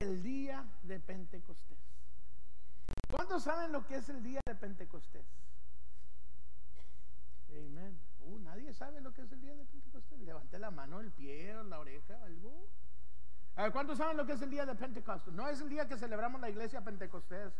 el 0.00 0.22
día 0.22 0.64
de 0.82 0.98
Pentecostés. 0.98 1.78
¿Cuántos 3.10 3.42
saben 3.42 3.70
lo 3.70 3.86
que 3.86 3.96
es 3.96 4.08
el 4.08 4.22
día 4.22 4.40
de 4.46 4.54
Pentecostés? 4.54 5.26
Amén. 7.50 8.00
Uh, 8.20 8.38
nadie 8.38 8.72
sabe 8.72 9.00
lo 9.02 9.12
que 9.12 9.22
es 9.22 9.32
el 9.32 9.40
día 9.42 9.54
de 9.54 9.64
Pentecostés. 9.66 10.18
Levante 10.20 10.58
la 10.58 10.70
mano, 10.70 11.00
el 11.00 11.12
pie, 11.12 11.52
la 11.64 11.78
oreja, 11.78 12.14
algo. 12.24 12.66
A 13.56 13.64
ver, 13.64 13.72
¿cuántos 13.72 13.98
saben 13.98 14.16
lo 14.16 14.24
que 14.24 14.32
es 14.32 14.42
el 14.42 14.50
día 14.50 14.64
de 14.64 14.74
Pentecostés? 14.74 15.34
No 15.34 15.48
es 15.48 15.60
el 15.60 15.68
día 15.68 15.86
que 15.86 15.98
celebramos 15.98 16.40
la 16.40 16.48
iglesia 16.48 16.82
Pentecostés, 16.82 17.52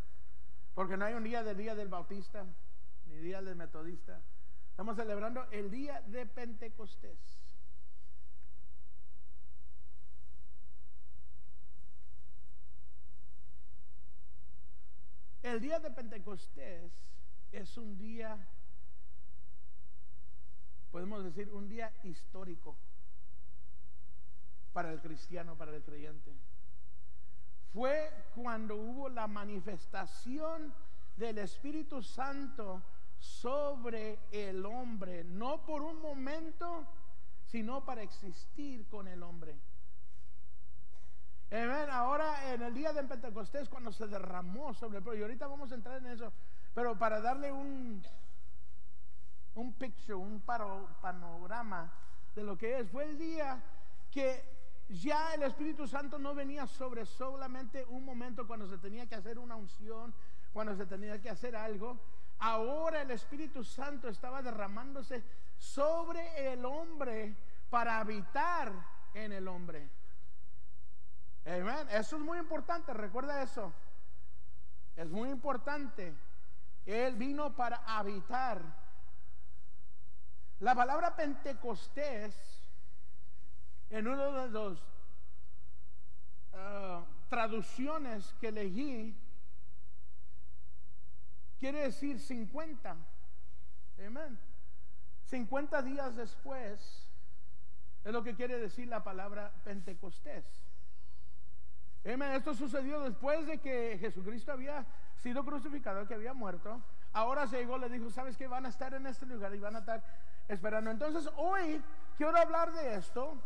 porque 0.75 0.97
no 0.97 1.05
hay 1.05 1.15
un 1.15 1.25
día 1.25 1.43
del 1.43 1.59
día 1.59 1.75
del 1.75 1.89
Bautista, 1.89 2.47
ni 3.07 3.17
día 3.19 3.43
del 3.43 3.57
Metodista. 3.57 4.19
Estamos 4.71 4.97
celebrando 4.97 5.45
el 5.51 5.71
día 5.71 6.01
de 6.07 6.25
Pentecostés. 6.25 7.40
El 15.43 15.61
día 15.61 15.79
de 15.79 15.91
Pentecostés 15.91 16.93
es 17.51 17.79
un 17.79 17.97
día, 17.97 18.47
podemos 20.91 21.25
decir, 21.25 21.51
un 21.51 21.67
día 21.67 21.93
histórico 22.03 22.77
para 24.73 24.93
el 24.93 25.01
cristiano, 25.01 25.57
para 25.57 25.75
el 25.75 25.83
creyente. 25.83 26.33
Fue 27.73 28.11
cuando 28.35 28.77
hubo 28.77 29.09
la 29.09 29.27
manifestación 29.27 30.75
del 31.17 31.39
Espíritu 31.39 32.03
Santo 32.03 32.83
sobre 33.19 34.19
el 34.31 34.65
hombre, 34.67 35.25
no 35.25 35.65
por 35.65 35.83
un 35.83 36.01
momento, 36.01 36.87
sino 37.47 37.85
para 37.85 38.03
existir 38.03 38.87
con 38.89 39.09
el 39.09 39.23
hombre. 39.23 39.59
Ahora 41.53 42.53
en 42.53 42.63
el 42.63 42.73
día 42.73 42.93
de 42.93 43.03
Pentecostés, 43.03 43.69
cuando 43.69 43.91
se 43.91 44.07
derramó 44.07 44.73
sobre 44.73 44.99
el 44.99 45.05
pueblo, 45.05 45.19
y 45.19 45.23
ahorita 45.23 45.49
vamos 45.49 45.73
a 45.73 45.75
entrar 45.75 45.99
en 45.99 46.07
eso, 46.07 46.33
pero 46.75 46.97
para 46.97 47.21
darle 47.21 47.51
un, 47.51 48.01
un 49.57 49.73
picture, 49.73 50.15
un 50.15 50.41
panorama 50.41 51.93
de 52.37 52.45
lo 52.45 52.57
que 52.57 52.79
es, 52.79 52.91
fue 52.91 53.05
el 53.05 53.19
día 53.19 53.61
que 54.13 54.45
ya 54.89 55.35
el 55.35 55.43
Espíritu 55.43 55.89
Santo 55.89 56.21
no 56.21 56.35
venía 56.35 56.69
sobre 56.69 57.05
solamente 57.05 57.85
un 57.85 58.05
momento 58.05 58.47
cuando 58.47 58.69
se 58.69 58.79
tenía 58.79 59.07
que 59.07 59.17
hacer 59.17 59.37
una 59.37 59.57
unción, 59.57 60.15
cuando 60.53 60.77
se 60.77 60.87
tenía 60.87 61.21
que 61.21 61.31
hacer 61.31 61.57
algo. 61.57 61.99
Ahora 62.39 63.03
el 63.03 63.11
Espíritu 63.11 63.65
Santo 63.65 64.09
estaba 64.09 64.41
derramándose 64.41 65.25
sobre 65.59 66.53
el 66.53 66.65
hombre 66.65 67.37
para 67.69 67.99
habitar 67.99 68.73
en 69.15 69.33
el 69.33 69.49
hombre. 69.49 69.91
Amén. 71.47 71.89
Eso 71.91 72.17
es 72.17 72.23
muy 72.23 72.39
importante, 72.39 72.93
recuerda 72.93 73.43
eso. 73.43 73.73
Es 74.97 75.09
muy 75.09 75.31
importante. 75.31 76.15
Él 76.87 77.17
vino 77.17 77.55
para 77.55 77.77
habitar. 77.87 78.63
La 80.61 80.75
palabra 80.75 81.17
Pentecostés, 81.17 82.35
en 83.89 84.07
una 84.07 84.27
de 84.27 84.51
las 84.51 84.79
uh, 86.53 87.05
traducciones 87.29 88.35
que 88.41 88.53
leí, 88.53 89.17
quiere 91.59 91.81
decir 91.83 92.21
50. 92.21 92.97
Amén. 94.07 94.39
50 95.25 95.83
días 95.83 96.17
después 96.17 97.09
es 98.05 98.13
lo 98.13 98.23
que 98.23 98.35
quiere 98.35 98.59
decir 98.59 98.89
la 98.89 99.05
palabra 99.05 99.53
Pentecostés. 99.65 100.45
Esto 102.03 102.55
sucedió 102.55 103.01
después 103.01 103.47
de 103.47 103.59
que 103.59 103.99
Jesucristo 104.01 104.53
había 104.53 104.87
sido 105.17 105.45
crucificado, 105.45 106.07
que 106.07 106.15
había 106.15 106.33
muerto. 106.33 106.81
Ahora 107.13 107.47
se 107.47 107.59
llegó, 107.59 107.77
le 107.77 107.89
dijo, 107.89 108.09
¿sabes 108.11 108.37
que 108.37 108.47
Van 108.47 108.65
a 108.65 108.71
estar 108.71 108.95
en 108.95 109.07
este 109.07 109.27
lugar 109.27 109.55
y 109.55 109.59
van 109.59 109.77
a 109.77 109.81
estar 109.81 110.03
esperando. 110.49 110.91
Entonces 110.91 111.31
hoy 111.37 111.83
quiero 112.17 112.37
hablar 112.37 112.73
de 112.73 112.95
esto. 112.95 113.41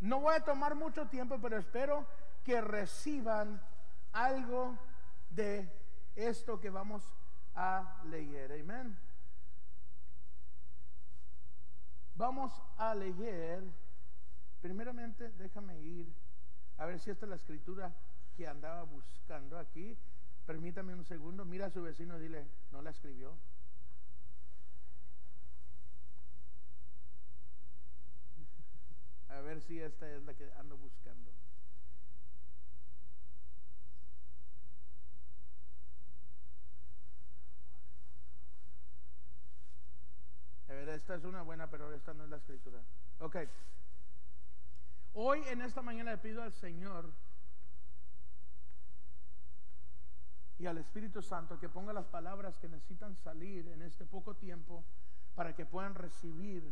No 0.00 0.20
voy 0.20 0.34
a 0.34 0.44
tomar 0.44 0.74
mucho 0.74 1.06
tiempo, 1.06 1.38
pero 1.40 1.56
espero 1.56 2.06
que 2.44 2.60
reciban 2.60 3.60
algo 4.12 4.76
de 5.30 5.70
esto 6.14 6.60
que 6.60 6.70
vamos 6.70 7.02
a 7.54 8.02
leer. 8.04 8.52
Amén. 8.60 8.96
Vamos 12.16 12.52
a 12.76 12.94
leer, 12.94 13.64
primeramente 14.60 15.30
déjame 15.30 15.80
ir 15.80 16.23
a 16.78 16.86
ver 16.86 16.98
si 16.98 17.10
esta 17.10 17.26
es 17.26 17.30
la 17.30 17.36
escritura 17.36 17.92
que 18.36 18.46
andaba 18.46 18.82
buscando 18.82 19.58
aquí. 19.58 19.96
Permítame 20.46 20.94
un 20.94 21.04
segundo, 21.04 21.44
mira 21.44 21.66
a 21.66 21.70
su 21.70 21.82
vecino 21.82 22.18
y 22.18 22.22
dile, 22.22 22.46
no 22.72 22.82
la 22.82 22.90
escribió. 22.90 23.36
A 29.28 29.40
ver 29.40 29.60
si 29.62 29.80
esta 29.80 30.10
es 30.10 30.22
la 30.24 30.34
que 30.34 30.50
ando 30.54 30.76
buscando. 30.76 31.30
Esta 40.94 41.16
es 41.16 41.24
una 41.24 41.42
buena, 41.42 41.68
pero 41.68 41.92
esta 41.92 42.14
no 42.14 42.24
es 42.24 42.30
la 42.30 42.36
escritura. 42.36 42.80
Ok. 43.20 43.36
Hoy 45.14 45.42
en 45.46 45.62
esta 45.62 45.80
mañana 45.80 46.10
le 46.10 46.18
pido 46.18 46.42
al 46.42 46.52
Señor 46.52 47.08
y 50.58 50.66
al 50.66 50.78
Espíritu 50.78 51.22
Santo 51.22 51.58
que 51.58 51.68
ponga 51.68 51.92
las 51.92 52.06
palabras 52.06 52.58
que 52.58 52.68
necesitan 52.68 53.14
salir 53.16 53.68
en 53.68 53.82
este 53.82 54.04
poco 54.04 54.34
tiempo 54.34 54.84
para 55.36 55.54
que 55.54 55.66
puedan 55.66 55.94
recibir 55.94 56.64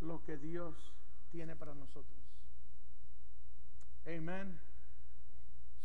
lo 0.00 0.22
que 0.22 0.36
Dios 0.36 0.92
tiene 1.30 1.56
para 1.56 1.74
nosotros. 1.74 2.18
Amén. 4.06 4.60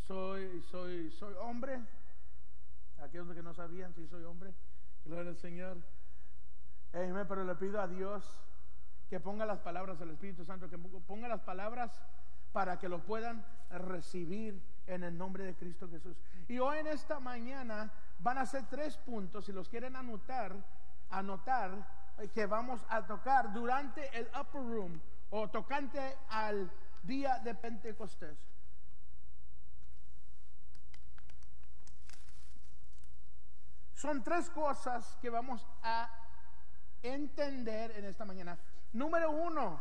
Soy, 0.05 0.61
soy, 0.63 1.09
soy 1.11 1.33
hombre. 1.39 1.79
Aquellos 3.01 3.33
que 3.33 3.43
no 3.43 3.53
sabían 3.53 3.93
si 3.93 4.07
soy 4.07 4.23
hombre. 4.23 4.53
Gloria 5.05 5.31
al 5.31 5.37
Señor. 5.37 5.77
Amén. 6.91 7.25
Pero 7.27 7.45
le 7.45 7.55
pido 7.55 7.81
a 7.81 7.87
Dios 7.87 8.23
que 9.13 9.19
ponga 9.19 9.45
las 9.45 9.59
palabras 9.59 9.99
del 9.99 10.09
Espíritu 10.09 10.43
Santo, 10.43 10.67
que 10.67 10.77
ponga 10.79 11.27
las 11.27 11.41
palabras 11.41 11.91
para 12.51 12.79
que 12.79 12.89
lo 12.89 13.03
puedan 13.03 13.45
recibir 13.69 14.59
en 14.87 15.03
el 15.03 15.15
nombre 15.15 15.43
de 15.43 15.53
Cristo 15.53 15.87
Jesús. 15.87 16.17
Y 16.47 16.57
hoy 16.57 16.79
en 16.79 16.87
esta 16.87 17.19
mañana 17.19 17.91
van 18.17 18.39
a 18.39 18.47
ser 18.47 18.65
tres 18.65 18.97
puntos, 18.97 19.45
si 19.45 19.51
los 19.51 19.69
quieren 19.69 19.95
anotar, 19.95 20.55
anotar 21.11 21.87
eh, 22.17 22.27
que 22.29 22.47
vamos 22.47 22.83
a 22.89 23.05
tocar 23.05 23.53
durante 23.53 24.09
el 24.17 24.27
upper 24.29 24.61
room 24.61 24.99
o 25.29 25.47
tocante 25.47 26.17
al 26.29 26.71
día 27.03 27.37
de 27.37 27.53
Pentecostés. 27.53 28.39
Son 33.93 34.23
tres 34.23 34.49
cosas 34.49 35.19
que 35.21 35.29
vamos 35.29 35.63
a 35.83 36.09
entender 37.03 37.91
en 37.91 38.05
esta 38.05 38.25
mañana. 38.25 38.57
Número 38.93 39.31
uno, 39.31 39.79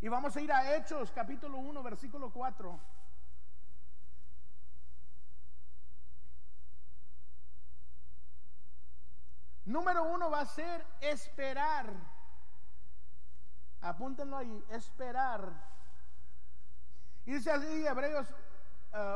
y 0.00 0.08
vamos 0.08 0.34
a 0.34 0.40
ir 0.40 0.50
a 0.50 0.74
Hechos, 0.74 1.12
capítulo 1.12 1.58
1, 1.58 1.82
versículo 1.82 2.30
4. 2.30 2.80
Número 9.66 10.04
uno 10.04 10.30
va 10.30 10.40
a 10.40 10.46
ser 10.46 10.84
esperar. 11.00 11.92
Apúntenlo 13.82 14.38
ahí, 14.38 14.64
esperar. 14.70 15.52
Y 17.26 17.32
dice 17.32 17.50
así 17.50 17.86
Hebreos 17.86 18.26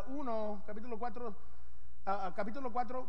1, 0.08 0.52
uh, 0.52 0.62
capítulo 0.64 0.98
4, 0.98 1.28
uh, 1.28 2.10
uh, 2.10 2.34
capítulo 2.34 2.72
4, 2.72 3.08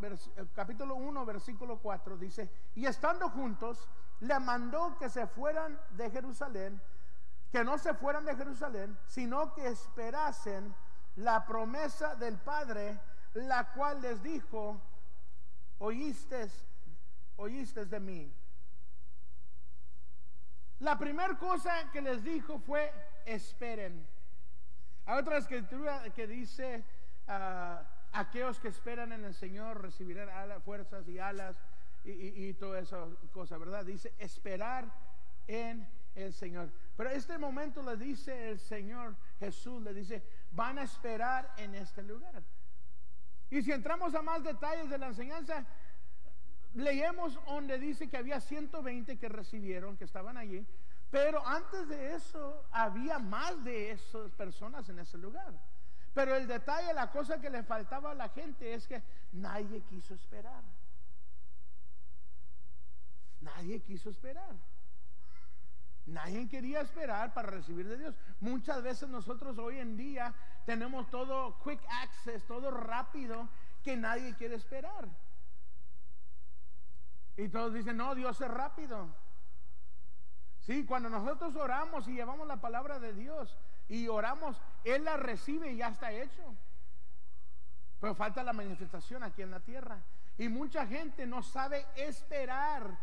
capítulo 0.56 0.96
1, 0.96 1.26
versículo 1.26 1.78
4, 1.80 2.18
dice, 2.18 2.50
y 2.76 2.86
estando 2.86 3.30
juntos, 3.30 3.88
le 4.20 4.40
mandó 4.40 4.98
que 4.98 5.10
se 5.10 5.28
fueran 5.28 5.80
de 5.92 6.10
Jerusalén, 6.10 6.82
que 7.52 7.64
no 7.64 7.78
se 7.78 7.94
fueran 7.94 8.26
de 8.26 8.36
Jerusalén, 8.36 8.98
sino 9.08 9.54
que 9.54 9.68
esperasen 9.68 10.74
la 11.18 11.46
promesa 11.46 12.16
del 12.16 12.38
Padre, 12.38 13.00
la 13.34 13.72
cual 13.74 14.02
les 14.02 14.22
dijo, 14.22 14.82
oíste, 15.80 16.50
oíste 17.38 17.86
de 17.86 18.00
mí. 18.00 18.34
La 20.80 20.98
primera 20.98 21.38
cosa 21.38 21.90
que 21.92 22.02
les 22.02 22.24
dijo 22.24 22.60
fue, 22.60 22.94
esperen. 23.26 24.08
Hay 25.06 25.20
otra 25.20 25.38
escritura 25.38 26.04
que 26.14 26.28
dice, 26.28 26.84
uh, 27.28 27.84
aquellos 28.12 28.60
que 28.60 28.68
esperan 28.68 29.12
en 29.12 29.26
el 29.26 29.34
Señor 29.34 29.82
recibirán 29.82 30.30
alas, 30.30 30.62
fuerzas 30.64 31.08
y 31.08 31.18
alas 31.18 31.56
y, 32.12 32.54
toda 32.54 32.80
esa 32.80 33.06
cosa, 33.32 33.58
¿verdad? 33.58 33.86
Dice 33.86 34.14
esperar 34.18 34.92
en 35.48 35.88
el 36.16 36.34
Señor. 36.34 36.72
Pero 36.96 37.10
este 37.10 37.38
momento 37.38 37.84
le 37.84 37.98
dice 37.98 38.50
el 38.50 38.60
Señor, 38.60 39.16
Jesús 39.40 39.82
le 39.82 39.94
dice, 39.94 40.24
van 40.52 40.80
a 40.80 40.84
esperar 40.84 41.54
en 41.58 41.76
este 41.76 42.02
lugar. 42.04 42.44
Y 43.50 43.62
si 43.62 43.72
entramos 43.72 44.16
a 44.16 44.22
más 44.22 44.44
detalles 44.44 44.90
de 44.90 44.98
la 44.98 45.08
enseñanza, 45.08 45.66
leemos 46.74 47.40
donde 47.46 47.78
dice 47.78 48.10
que 48.10 48.18
había 48.18 48.40
120 48.40 49.18
que 49.18 49.30
recibieron, 49.30 49.98
que 49.98 50.06
estaban 50.06 50.38
allí, 50.38 50.66
pero 51.10 51.46
antes 51.46 51.88
de 51.88 52.16
eso 52.16 52.66
había 52.72 53.20
más 53.20 53.64
de 53.64 53.92
esas 53.92 54.32
personas 54.32 54.88
en 54.90 55.00
ese 55.00 55.18
lugar. 55.18 55.54
Pero 56.14 56.36
el 56.36 56.48
detalle, 56.48 56.94
la 56.94 57.12
cosa 57.12 57.40
que 57.40 57.50
le 57.50 57.64
faltaba 57.64 58.12
a 58.12 58.16
la 58.16 58.30
gente 58.30 58.74
es 58.74 58.88
que 58.88 59.02
nadie 59.34 59.82
quiso 59.82 60.16
esperar. 60.16 60.64
Nadie 63.56 63.82
quiso 63.82 64.10
esperar. 64.10 64.56
Nadie 66.06 66.48
quería 66.48 66.82
esperar 66.82 67.34
para 67.34 67.50
recibir 67.50 67.88
de 67.88 67.98
Dios. 67.98 68.16
Muchas 68.40 68.82
veces 68.82 69.10
nosotros 69.10 69.58
hoy 69.58 69.80
en 69.80 69.98
día 69.98 70.34
tenemos 70.66 71.10
todo 71.10 71.60
quick 71.64 71.82
access, 71.90 72.46
todo 72.46 72.72
rápido, 72.72 73.50
que 73.84 73.98
nadie 73.98 74.34
quiere 74.36 74.56
esperar. 74.56 75.08
Y 77.36 77.50
todos 77.50 77.74
dicen, 77.74 77.98
no, 77.98 78.16
Dios 78.16 78.40
es 78.42 78.48
rápido. 78.50 79.08
Sí, 80.62 80.86
cuando 80.86 81.10
nosotros 81.10 81.56
oramos 81.56 82.08
y 82.08 82.14
llevamos 82.14 82.48
la 82.48 82.60
palabra 82.60 83.00
de 83.00 83.14
Dios 83.14 83.58
y 83.88 84.08
oramos, 84.08 84.62
Él 84.84 85.04
la 85.06 85.18
recibe 85.18 85.72
y 85.72 85.78
ya 85.78 85.90
está 85.90 86.12
hecho. 86.12 86.56
Pero 88.00 88.16
falta 88.16 88.44
la 88.44 88.54
manifestación 88.54 89.24
aquí 89.24 89.42
en 89.42 89.52
la 89.52 89.60
tierra. 89.60 90.02
Y 90.38 90.50
mucha 90.50 90.86
gente 90.86 91.26
no 91.26 91.42
sabe 91.44 91.86
esperar. 91.96 92.98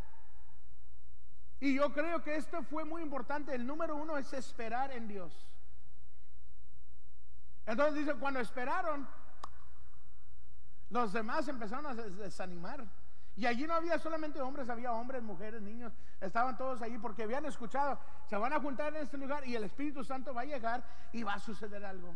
Y 1.64 1.72
yo 1.72 1.90
creo 1.94 2.22
que 2.22 2.36
esto 2.36 2.62
fue 2.62 2.84
muy 2.84 3.00
importante. 3.00 3.54
El 3.54 3.66
número 3.66 3.96
uno 3.96 4.18
es 4.18 4.30
esperar 4.34 4.90
en 4.92 5.08
Dios. 5.08 5.32
Entonces 7.64 7.94
dice, 7.94 8.12
cuando 8.16 8.38
esperaron, 8.38 9.08
los 10.90 11.14
demás 11.14 11.48
empezaron 11.48 11.86
a 11.86 11.94
desanimar. 11.94 12.84
Y 13.34 13.46
allí 13.46 13.66
no 13.66 13.72
había 13.72 13.98
solamente 13.98 14.42
hombres, 14.42 14.68
había 14.68 14.92
hombres, 14.92 15.22
mujeres, 15.22 15.62
niños, 15.62 15.94
estaban 16.20 16.58
todos 16.58 16.82
allí 16.82 16.98
porque 16.98 17.22
habían 17.22 17.46
escuchado, 17.46 17.98
se 18.28 18.36
van 18.36 18.52
a 18.52 18.60
juntar 18.60 18.94
en 18.94 19.00
este 19.00 19.16
lugar 19.16 19.48
y 19.48 19.56
el 19.56 19.64
Espíritu 19.64 20.04
Santo 20.04 20.34
va 20.34 20.42
a 20.42 20.44
llegar 20.44 20.84
y 21.12 21.22
va 21.22 21.32
a 21.32 21.40
suceder 21.40 21.82
algo. 21.82 22.14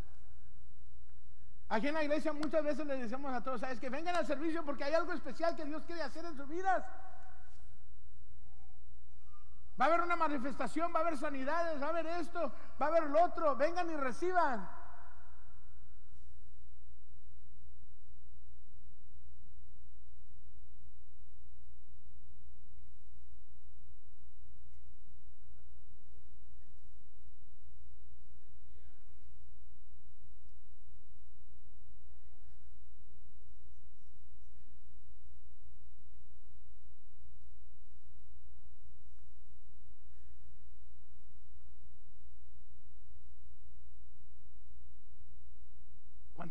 Aquí 1.71 1.89
en 1.89 1.95
la 1.95 2.05
iglesia 2.05 2.35
muchas 2.35 2.63
veces 2.63 2.87
les 2.87 3.01
decimos 3.01 3.33
a 3.33 3.43
todos, 3.43 3.63
sabes 3.63 3.81
que 3.81 3.89
vengan 3.89 4.15
al 4.15 4.27
servicio 4.27 4.63
porque 4.63 4.85
hay 4.85 4.93
algo 4.93 5.15
especial 5.15 5.57
que 5.57 5.65
Dios 5.65 5.85
quiere 5.87 6.03
hacer 6.03 6.27
en 6.27 6.37
sus 6.37 6.49
vidas. 6.51 6.85
Va 9.81 9.85
a 9.85 9.89
haber 9.89 10.01
una 10.01 10.17
manifestación, 10.17 10.93
va 10.95 11.01
a 11.01 11.03
haber 11.03 11.17
sanidades, 11.17 11.81
va 11.81 11.87
a 11.87 11.91
haber 11.91 12.07
esto, 12.07 12.53
va 12.81 12.87
a 12.87 12.89
haber 12.89 13.05
lo 13.05 13.23
otro, 13.23 13.55
vengan 13.57 13.89
y 13.91 13.97
reciban. 13.97 14.69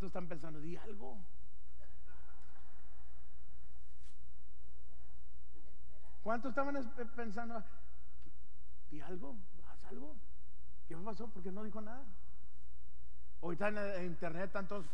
¿Cuántos 0.08 0.24
están 0.24 0.30
pensando? 0.30 0.62
Di 0.62 0.78
algo. 0.78 1.18
¿Cuántos 6.24 6.50
estaban 6.50 6.94
pensando? 7.14 7.64
Di 8.90 9.02
algo, 9.02 9.36
haz 9.70 9.84
algo. 9.92 10.16
¿Qué 10.88 10.96
pasó? 10.96 11.28
Porque 11.28 11.52
no 11.52 11.62
dijo 11.66 11.82
nada. 11.82 12.06
Ahorita 13.42 13.68
en 13.68 14.06
internet 14.06 14.50
tantos. 14.54 14.86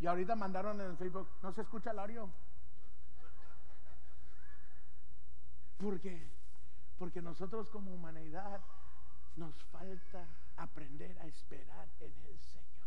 Y 0.00 0.06
ahorita 0.08 0.34
mandaron 0.34 0.80
en 0.80 0.90
el 0.90 0.96
Facebook, 0.96 1.28
no 1.40 1.52
se 1.52 1.60
escucha 1.60 1.92
el 1.92 2.00
audio. 2.00 2.28
¿Por 5.78 6.00
qué? 6.00 6.28
Porque 6.98 7.22
nosotros 7.22 7.70
como 7.70 7.92
humanidad 7.92 8.60
nos 9.36 9.54
falta 9.66 10.26
aprender 10.56 11.16
a 11.20 11.26
esperar 11.26 11.88
en 12.00 12.12
el 12.26 12.38
Señor. 12.40 12.79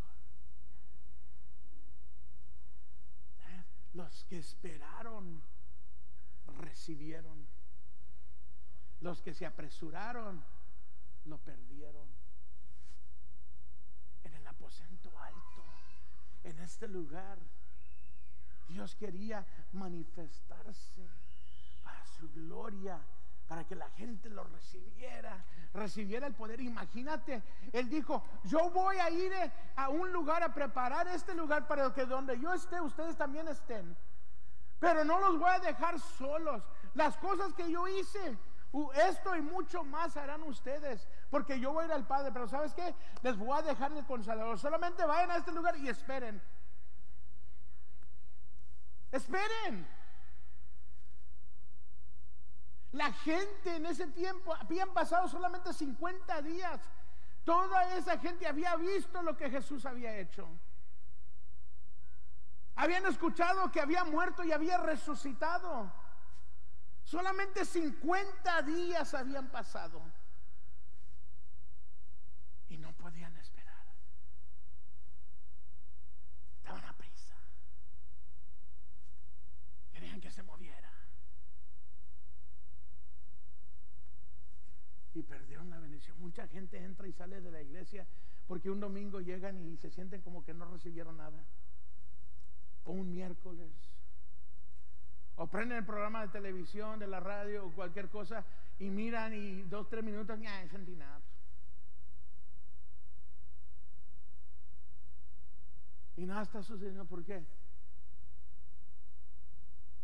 Los 3.93 4.23
que 4.25 4.39
esperaron 4.39 5.41
recibieron. 6.59 7.47
Los 9.01 9.21
que 9.21 9.33
se 9.33 9.45
apresuraron 9.45 10.43
lo 11.25 11.37
perdieron. 11.39 12.07
En 14.23 14.33
el 14.33 14.47
aposento 14.47 15.11
alto, 15.19 15.63
en 16.43 16.59
este 16.59 16.87
lugar, 16.87 17.37
Dios 18.67 18.95
quería 18.95 19.45
manifestarse 19.73 21.07
para 21.83 22.05
su 22.05 22.31
gloria, 22.31 22.99
para 23.47 23.65
que 23.65 23.75
la 23.75 23.89
gente 23.91 24.29
lo 24.29 24.43
recibiera, 24.45 25.43
recibiera 25.73 26.27
el 26.27 26.33
poder. 26.33 26.61
Imagínate, 26.61 27.43
Él 27.71 27.89
dijo, 27.89 28.23
yo 28.45 28.69
voy 28.69 28.97
a 28.97 29.09
ir 29.09 29.31
eh, 29.33 29.51
a 29.75 29.89
un 29.89 30.11
lugar 30.11 30.43
a 30.43 30.53
preparar 30.53 31.07
este 31.07 31.33
lugar 31.33 31.67
para 31.67 31.93
que 31.93 32.05
donde 32.05 32.39
yo 32.39 32.53
esté, 32.53 32.79
ustedes 32.81 33.17
también 33.17 33.47
estén. 33.47 33.95
Pero 34.79 35.03
no 35.05 35.19
los 35.19 35.39
voy 35.39 35.49
a 35.49 35.59
dejar 35.59 35.99
solos. 35.99 36.63
Las 36.93 37.17
cosas 37.17 37.53
que 37.53 37.71
yo 37.71 37.87
hice, 37.87 38.37
esto 38.95 39.35
y 39.35 39.41
mucho 39.41 39.83
más 39.83 40.17
harán 40.17 40.43
ustedes. 40.43 41.07
Porque 41.29 41.59
yo 41.59 41.71
voy 41.71 41.83
a 41.83 41.87
ir 41.87 41.93
al 41.93 42.05
Padre. 42.05 42.31
Pero 42.33 42.47
¿sabes 42.47 42.73
qué? 42.73 42.93
Les 43.21 43.37
voy 43.37 43.57
a 43.57 43.61
dejar 43.61 43.93
el 43.93 44.05
consolador. 44.05 44.59
Solamente 44.59 45.05
vayan 45.05 45.31
a 45.31 45.37
este 45.37 45.51
lugar 45.51 45.77
y 45.77 45.87
esperen. 45.87 46.41
Esperen. 49.11 49.87
La 52.93 53.11
gente 53.11 53.75
en 53.75 53.87
ese 53.87 54.07
tiempo, 54.07 54.53
habían 54.53 54.93
pasado 54.93 55.27
solamente 55.27 55.73
50 55.73 56.41
días. 56.43 56.79
Toda 57.43 57.95
esa 57.95 58.19
gente 58.19 58.45
había 58.47 58.75
visto 58.75 59.21
lo 59.23 59.35
que 59.35 59.49
Jesús 59.49 59.85
había 59.85 60.15
hecho. 60.15 60.47
Habían 62.75 63.05
escuchado 63.07 63.71
que 63.71 63.81
había 63.81 64.03
muerto 64.03 64.43
y 64.43 64.51
había 64.51 64.77
resucitado. 64.77 65.91
Solamente 67.03 67.65
50 67.65 68.61
días 68.61 69.13
habían 69.15 69.49
pasado. 69.49 69.99
Y 72.69 72.77
no 72.77 72.93
podían 72.93 73.35
esperar. 73.37 73.85
Estaban 76.57 76.85
a 76.85 76.93
prisa. 76.93 77.35
Querían 79.91 80.21
que 80.21 80.29
se 80.29 80.43
moviera. 80.43 80.83
y 85.15 85.23
perdieron 85.23 85.69
la 85.69 85.79
bendición. 85.79 86.17
Mucha 86.33 86.47
gente 86.47 86.83
entra 86.83 87.07
y 87.07 87.13
sale 87.13 87.41
de 87.41 87.51
la 87.51 87.61
iglesia 87.61 88.07
porque 88.47 88.71
un 88.71 88.79
domingo 88.79 89.21
llegan 89.21 89.55
y 89.59 89.77
se 89.77 89.91
sienten 89.91 90.23
como 90.23 90.43
que 90.43 90.51
no 90.51 90.65
recibieron 90.65 91.17
nada. 91.17 91.45
O 92.85 92.91
un 92.93 93.11
miércoles. 93.11 93.69
O 95.35 95.45
prenden 95.45 95.77
el 95.77 95.85
programa 95.85 96.23
de 96.23 96.29
televisión, 96.29 96.97
de 96.97 97.05
la 97.05 97.19
radio 97.19 97.67
o 97.67 97.71
cualquier 97.71 98.09
cosa 98.09 98.43
y 98.79 98.89
miran 98.89 99.35
y 99.35 99.61
dos, 99.61 99.87
tres 99.89 100.03
minutos, 100.03 100.39
ya, 100.41 100.67
sentí 100.69 100.95
nada. 100.95 101.21
Y 106.17 106.25
nada 106.25 106.41
está 106.41 106.63
sucediendo. 106.63 107.05
¿Por 107.05 107.23
qué? 107.23 107.45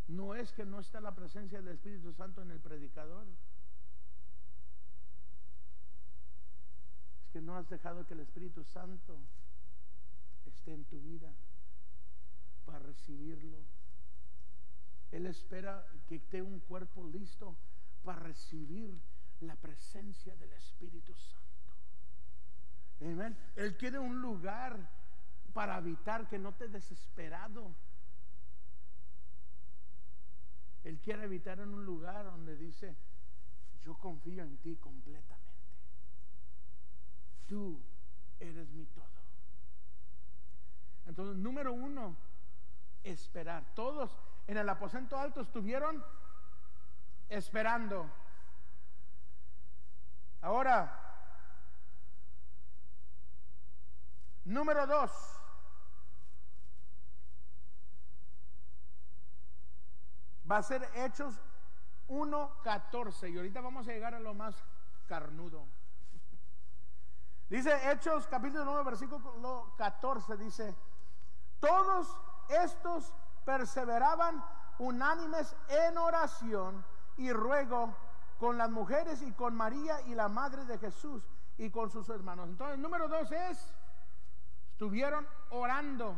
No 0.09 0.35
es 0.35 0.51
que 0.51 0.63
no 0.63 0.79
está 0.79 1.01
la 1.01 1.15
presencia 1.15 1.59
del 1.59 1.73
Espíritu 1.73 2.13
Santo 2.13 2.43
en 2.43 2.51
el 2.51 2.59
predicador. 2.59 3.25
Que 7.31 7.41
no 7.41 7.55
has 7.55 7.69
dejado 7.69 8.05
que 8.05 8.13
el 8.13 8.21
Espíritu 8.21 8.63
Santo 8.63 9.17
esté 10.45 10.73
en 10.73 10.85
tu 10.85 10.99
vida 10.99 11.31
para 12.65 12.79
recibirlo. 12.79 13.57
Él 15.11 15.25
espera 15.25 15.85
que 16.07 16.15
esté 16.15 16.41
un 16.41 16.59
cuerpo 16.59 17.07
listo 17.07 17.55
para 18.03 18.19
recibir 18.19 18.99
la 19.41 19.55
presencia 19.55 20.35
del 20.35 20.51
Espíritu 20.53 21.13
Santo. 21.13 21.39
Amén. 23.01 23.35
Él 23.55 23.75
quiere 23.77 23.97
un 23.97 24.21
lugar 24.21 24.77
para 25.53 25.75
habitar 25.75 26.27
que 26.27 26.37
no 26.37 26.53
te 26.53 26.67
desesperado. 26.67 27.73
Él 30.83 30.99
quiere 30.99 31.23
habitar 31.23 31.59
en 31.59 31.73
un 31.73 31.85
lugar 31.85 32.25
donde 32.25 32.55
dice, 32.55 32.95
yo 33.83 33.95
confío 33.97 34.43
en 34.43 34.57
ti 34.57 34.75
completamente. 34.75 35.48
Tú 37.49 37.81
eres 38.39 38.69
mi 38.69 38.85
todo. 38.85 39.05
Entonces, 41.07 41.35
número 41.35 41.73
uno, 41.73 42.15
esperar. 43.03 43.65
Todos 43.73 44.15
en 44.47 44.57
el 44.57 44.69
aposento 44.69 45.17
alto 45.17 45.41
estuvieron 45.41 46.05
esperando. 47.27 48.09
Ahora, 50.41 50.95
número 54.45 54.85
dos. 54.85 55.11
Va 60.49 60.57
a 60.57 60.63
ser 60.63 60.87
Hechos 60.95 61.35
1.14 62.07 63.31
y 63.31 63.37
ahorita 63.37 63.61
vamos 63.61 63.87
a 63.87 63.91
llegar 63.91 64.15
a 64.15 64.19
lo 64.19 64.33
más 64.33 64.55
carnudo. 65.07 65.67
Dice 67.49 67.91
Hechos 67.91 68.27
capítulo 68.27 68.63
9 68.63 68.83
versículo 68.83 69.73
14, 69.77 70.37
dice, 70.37 70.75
todos 71.59 72.15
estos 72.47 73.11
perseveraban 73.43 74.43
unánimes 74.77 75.55
en 75.67 75.97
oración 75.97 76.85
y 77.17 77.31
ruego 77.33 77.95
con 78.39 78.57
las 78.57 78.69
mujeres 78.69 79.23
y 79.23 79.31
con 79.33 79.55
María 79.55 79.99
y 80.01 80.13
la 80.13 80.29
madre 80.29 80.63
de 80.65 80.77
Jesús 80.77 81.27
y 81.57 81.71
con 81.71 81.89
sus 81.89 82.07
hermanos. 82.09 82.47
Entonces, 82.49 82.77
número 82.77 83.07
dos 83.07 83.31
es, 83.31 83.73
estuvieron 84.71 85.27
orando. 85.49 86.15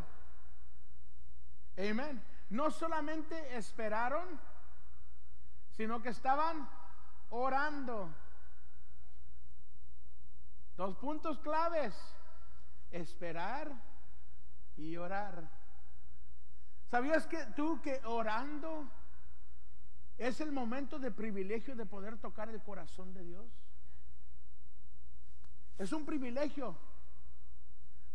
Amén. 1.78 2.24
No 2.50 2.70
solamente 2.70 3.56
esperaron, 3.56 4.40
sino 5.72 6.02
que 6.02 6.10
estaban 6.10 6.70
orando. 7.30 8.10
Dos 10.82 10.96
puntos 10.96 11.38
claves, 11.38 11.94
esperar 12.90 13.72
y 14.76 14.98
orar. 14.98 15.48
¿Sabías 16.90 17.28
que 17.28 17.38
tú 17.56 17.80
que 17.84 18.02
orando 18.04 18.90
es 20.18 20.42
el 20.42 20.52
momento 20.52 20.98
de 20.98 21.12
privilegio 21.12 21.76
de 21.76 21.86
poder 21.86 22.18
tocar 22.18 22.50
el 22.50 22.64
corazón 22.64 23.14
de 23.14 23.24
Dios? 23.24 23.46
Es 25.78 25.94
un 25.94 26.04
privilegio. 26.04 26.76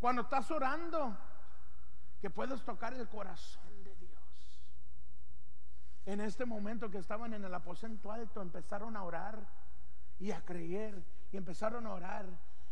Cuando 0.01 0.23
estás 0.23 0.51
orando, 0.51 1.17
que 2.21 2.31
puedes 2.31 2.65
tocar 2.65 2.95
el 2.95 3.09
corazón 3.09 3.85
de 3.85 3.95
Dios. 3.95 4.67
En 6.05 6.21
este 6.21 6.45
momento 6.45 6.91
que 6.91 6.99
estaban 6.99 7.33
en 7.33 7.45
el 7.45 7.55
aposento 7.55 8.11
alto, 8.11 8.43
empezaron 8.43 8.97
a 8.97 9.05
orar 9.05 9.47
y 10.19 10.33
a 10.33 10.45
creer 10.45 11.01
y 11.31 11.37
empezaron 11.37 11.87
a 11.87 11.93
orar 11.93 12.27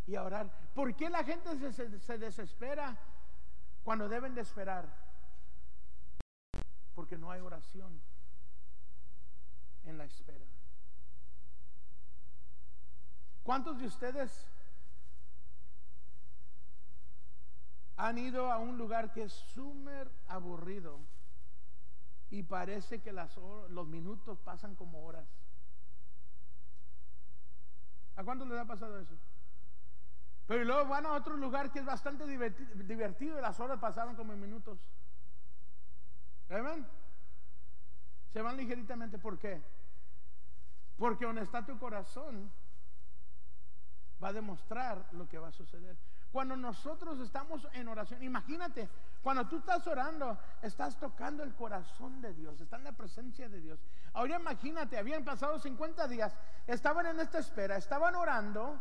y 0.07 0.17
a 0.17 0.23
orar. 0.23 0.51
¿Por 0.75 0.95
qué 0.95 1.09
la 1.09 1.25
gente 1.25 1.73
se, 1.73 1.99
se 1.99 2.19
desespera 2.19 2.97
cuando 3.83 4.09
deben 4.09 4.35
de 4.35 4.43
esperar? 4.43 4.87
Porque 6.95 7.17
no 7.17 7.31
hay 7.31 7.41
oración 7.41 8.01
en 9.85 9.99
la 9.99 10.05
espera. 10.05 10.45
¿Cuántos 13.43 13.79
de 13.79 13.87
ustedes 13.87 14.51
han 17.97 18.19
ido 18.19 18.51
a 18.51 18.59
un 18.59 18.79
lugar 18.79 19.13
que 19.13 19.25
es 19.25 19.33
súper 19.33 20.11
aburrido 20.29 20.99
y 22.31 22.43
parece 22.43 23.01
que 23.01 23.13
las 23.13 23.37
los 23.37 23.87
minutos 23.87 24.39
pasan 24.41 24.75
como 24.75 25.05
horas? 25.05 25.29
¿A 28.17 28.25
cuántos 28.25 28.49
les 28.49 28.59
ha 28.59 28.65
pasado 28.65 28.99
eso? 28.99 29.15
Pero 30.47 30.65
luego 30.65 30.89
van 30.89 31.07
a 31.07 31.13
otro 31.13 31.37
lugar 31.37 31.73
que 31.73 31.79
es 31.79 31.85
bastante 31.85 32.27
divertido 32.27 33.39
y 33.39 33.43
las 33.43 33.59
horas 33.61 33.79
pasaron 33.79 34.15
como 34.15 34.37
minutos. 34.37 34.79
Amén. 36.51 36.87
Se 38.33 38.43
van 38.43 38.57
ligeritamente. 38.57 39.19
¿Por 39.19 39.39
qué? 39.39 39.63
Porque 40.99 41.25
donde 41.25 41.43
está 41.43 41.65
tu 41.65 41.79
corazón 41.79 42.51
va 44.23 44.29
a 44.29 44.33
demostrar 44.33 45.07
lo 45.13 45.29
que 45.29 45.39
va 45.39 45.49
a 45.49 45.53
suceder. 45.53 45.97
Cuando 46.31 46.57
nosotros 46.57 47.21
estamos 47.21 47.67
en 47.75 47.87
oración, 47.87 48.23
imagínate, 48.23 48.89
cuando 49.23 49.47
tú 49.47 49.59
estás 49.59 49.87
orando, 49.87 50.37
estás 50.63 50.99
tocando 50.99 51.45
el 51.45 51.55
corazón 51.55 52.21
de 52.21 52.35
Dios, 52.35 52.61
está 52.61 52.77
en 52.77 52.85
la 52.85 52.93
presencia 52.93 53.49
de 53.49 53.61
Dios. 53.61 53.79
Ahora 54.13 54.41
imagínate, 54.41 54.99
habían 54.99 55.25
pasado 55.25 55.59
50 55.59 56.09
días, 56.09 56.37
estaban 56.67 57.07
en 57.07 57.21
esta 57.21 57.39
espera, 57.39 57.77
estaban 57.77 58.17
orando. 58.17 58.81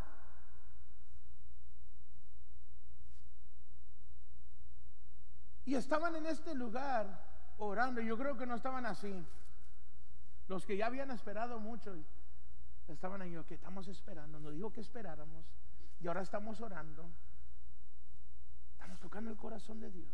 Y 5.65 5.75
estaban 5.75 6.15
en 6.15 6.25
este 6.25 6.53
lugar 6.55 7.23
orando. 7.57 8.01
Yo 8.01 8.17
creo 8.17 8.37
que 8.37 8.45
no 8.45 8.55
estaban 8.55 8.85
así. 8.85 9.25
Los 10.47 10.65
que 10.65 10.75
ya 10.75 10.87
habían 10.87 11.11
esperado 11.11 11.59
mucho 11.59 11.95
estaban 12.87 13.21
ahí, 13.21 13.37
que 13.47 13.55
estamos 13.55 13.87
esperando. 13.87 14.39
Nos 14.39 14.53
dijo 14.53 14.71
que 14.71 14.81
esperáramos 14.81 15.45
y 16.01 16.07
ahora 16.07 16.21
estamos 16.21 16.59
orando. 16.59 17.09
Estamos 18.73 18.99
tocando 18.99 19.31
el 19.31 19.37
corazón 19.37 19.79
de 19.79 19.89
Dios. 19.89 20.11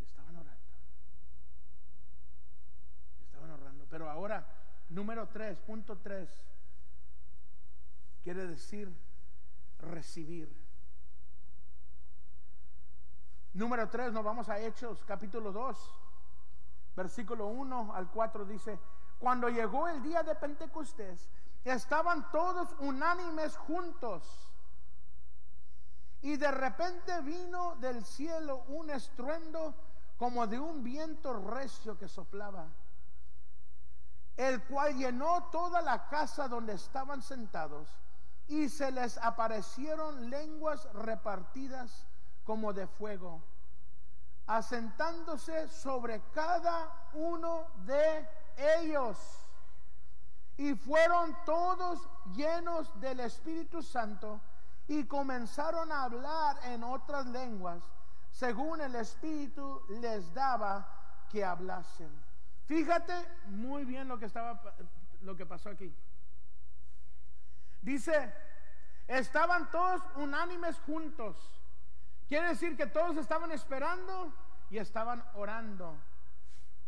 Y 0.00 0.04
estaban 0.04 0.36
orando. 0.36 0.62
estaban 3.26 3.50
orando. 3.50 3.86
Pero 3.90 4.08
ahora, 4.08 4.46
número 4.88 5.28
3, 5.28 5.58
punto 5.58 5.98
3, 5.98 6.28
quiere 8.22 8.46
decir 8.46 8.90
recibir. 9.78 10.61
Número 13.54 13.86
3, 13.86 14.14
nos 14.14 14.24
vamos 14.24 14.48
a 14.48 14.58
Hechos 14.58 15.04
capítulo 15.06 15.52
2, 15.52 15.76
versículo 16.96 17.48
1 17.48 17.94
al 17.94 18.08
4 18.10 18.46
dice, 18.46 18.78
cuando 19.18 19.50
llegó 19.50 19.88
el 19.88 20.02
día 20.02 20.22
de 20.22 20.34
Pentecostés, 20.34 21.28
estaban 21.62 22.30
todos 22.30 22.74
unánimes 22.78 23.54
juntos. 23.58 24.48
Y 26.22 26.36
de 26.38 26.50
repente 26.50 27.20
vino 27.20 27.76
del 27.76 28.02
cielo 28.06 28.64
un 28.68 28.88
estruendo 28.88 29.74
como 30.16 30.46
de 30.46 30.58
un 30.58 30.82
viento 30.82 31.34
recio 31.34 31.98
que 31.98 32.08
soplaba, 32.08 32.68
el 34.38 34.62
cual 34.64 34.96
llenó 34.96 35.50
toda 35.50 35.82
la 35.82 36.08
casa 36.08 36.48
donde 36.48 36.72
estaban 36.72 37.20
sentados, 37.20 37.86
y 38.48 38.70
se 38.70 38.90
les 38.92 39.18
aparecieron 39.18 40.30
lenguas 40.30 40.90
repartidas 40.94 42.06
como 42.44 42.72
de 42.72 42.86
fuego, 42.86 43.42
asentándose 44.46 45.68
sobre 45.68 46.20
cada 46.34 47.10
uno 47.14 47.66
de 47.86 48.28
ellos. 48.80 49.18
Y 50.56 50.74
fueron 50.74 51.36
todos 51.44 52.08
llenos 52.34 53.00
del 53.00 53.20
Espíritu 53.20 53.82
Santo 53.82 54.40
y 54.88 55.04
comenzaron 55.04 55.90
a 55.90 56.04
hablar 56.04 56.58
en 56.64 56.84
otras 56.84 57.26
lenguas, 57.26 57.82
según 58.30 58.80
el 58.80 58.94
Espíritu 58.96 59.82
les 59.88 60.32
daba 60.34 60.86
que 61.30 61.44
hablasen. 61.44 62.10
Fíjate 62.66 63.14
muy 63.46 63.84
bien 63.84 64.08
lo 64.08 64.18
que 64.18 64.26
estaba 64.26 64.60
lo 65.22 65.36
que 65.36 65.46
pasó 65.46 65.70
aquí. 65.70 65.94
Dice, 67.80 68.32
estaban 69.08 69.70
todos 69.70 70.02
unánimes 70.16 70.78
juntos 70.80 71.36
Quiere 72.28 72.48
decir 72.48 72.76
que 72.76 72.86
todos 72.86 73.16
estaban 73.16 73.52
esperando 73.52 74.32
y 74.70 74.78
estaban 74.78 75.22
orando 75.34 75.96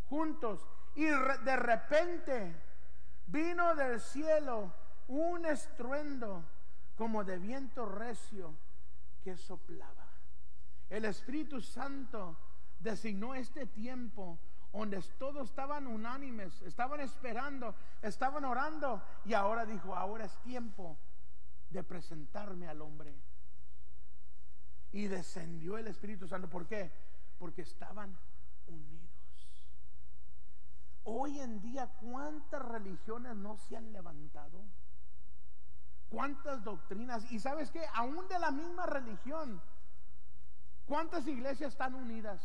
juntos. 0.09 0.67
Y 0.95 1.05
de 1.05 1.57
repente 1.57 2.57
vino 3.27 3.75
del 3.75 4.01
cielo 4.01 4.73
un 5.09 5.45
estruendo 5.47 6.45
como 6.97 7.25
de 7.25 7.39
viento 7.39 7.87
recio 7.87 8.55
que 9.23 9.37
soplaba. 9.37 10.07
El 10.89 11.05
Espíritu 11.05 11.61
Santo 11.61 12.37
designó 12.79 13.35
este 13.35 13.67
tiempo 13.67 14.39
donde 14.73 15.01
todos 15.19 15.49
estaban 15.49 15.87
unánimes, 15.87 16.61
estaban 16.63 17.01
esperando, 17.01 17.75
estaban 18.03 18.45
orando 18.45 19.03
y 19.25 19.35
ahora 19.35 19.65
dijo, 19.65 19.95
ahora 19.95 20.25
es 20.25 20.37
tiempo 20.39 20.99
de 21.71 21.83
presentarme 21.83 22.69
al 22.69 22.83
hombre 22.83 23.15
y 24.95 25.09
descendió 25.09 25.77
el 25.77 25.89
Espíritu 25.89 26.29
Santo. 26.29 26.49
¿Por 26.49 26.67
qué? 26.69 26.89
Porque 27.41 27.63
estaban 27.63 28.17
unidos. 28.69 29.11
Hoy 31.03 31.41
en 31.41 31.61
día, 31.61 31.89
¿cuántas 32.01 32.65
religiones 32.65 33.35
no 33.35 33.57
se 33.57 33.77
han 33.77 33.93
levantado? 33.93 34.63
¿Cuántas 36.09 36.63
doctrinas? 36.63 37.31
Y 37.33 37.41
sabes 37.41 37.73
que 37.73 37.85
aún 37.93 38.29
de 38.29 38.39
la 38.39 38.53
misma 38.53 38.87
religión, 38.87 39.61
¿cuántas 40.87 41.27
iglesias 41.27 41.73
están 41.73 41.97
unidas? 41.97 42.41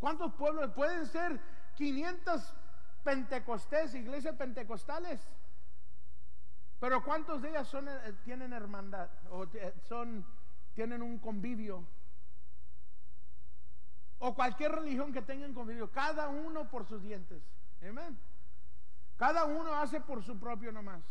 ¿Cuántos 0.00 0.34
pueblos? 0.34 0.72
Pueden 0.72 1.06
ser 1.06 1.40
500 1.76 2.52
pentecostés, 3.04 3.94
iglesias 3.94 4.34
pentecostales. 4.34 5.20
Pero 6.80 7.02
¿cuántos 7.02 7.40
de 7.40 7.50
ellas 7.50 7.68
son, 7.68 7.88
eh, 7.88 8.14
tienen 8.24 8.52
hermandad 8.52 9.08
o 9.30 9.46
son, 9.88 10.24
tienen 10.74 11.02
un 11.02 11.18
convivio? 11.18 11.84
O 14.18 14.34
cualquier 14.34 14.72
religión 14.72 15.12
que 15.12 15.22
tengan 15.22 15.54
convivio, 15.54 15.90
cada 15.90 16.28
uno 16.28 16.68
por 16.68 16.86
sus 16.86 17.02
dientes. 17.02 17.42
Amén. 17.82 18.18
Cada 19.16 19.44
uno 19.44 19.74
hace 19.74 20.00
por 20.00 20.22
su 20.22 20.38
propio 20.38 20.72
nomás. 20.72 21.02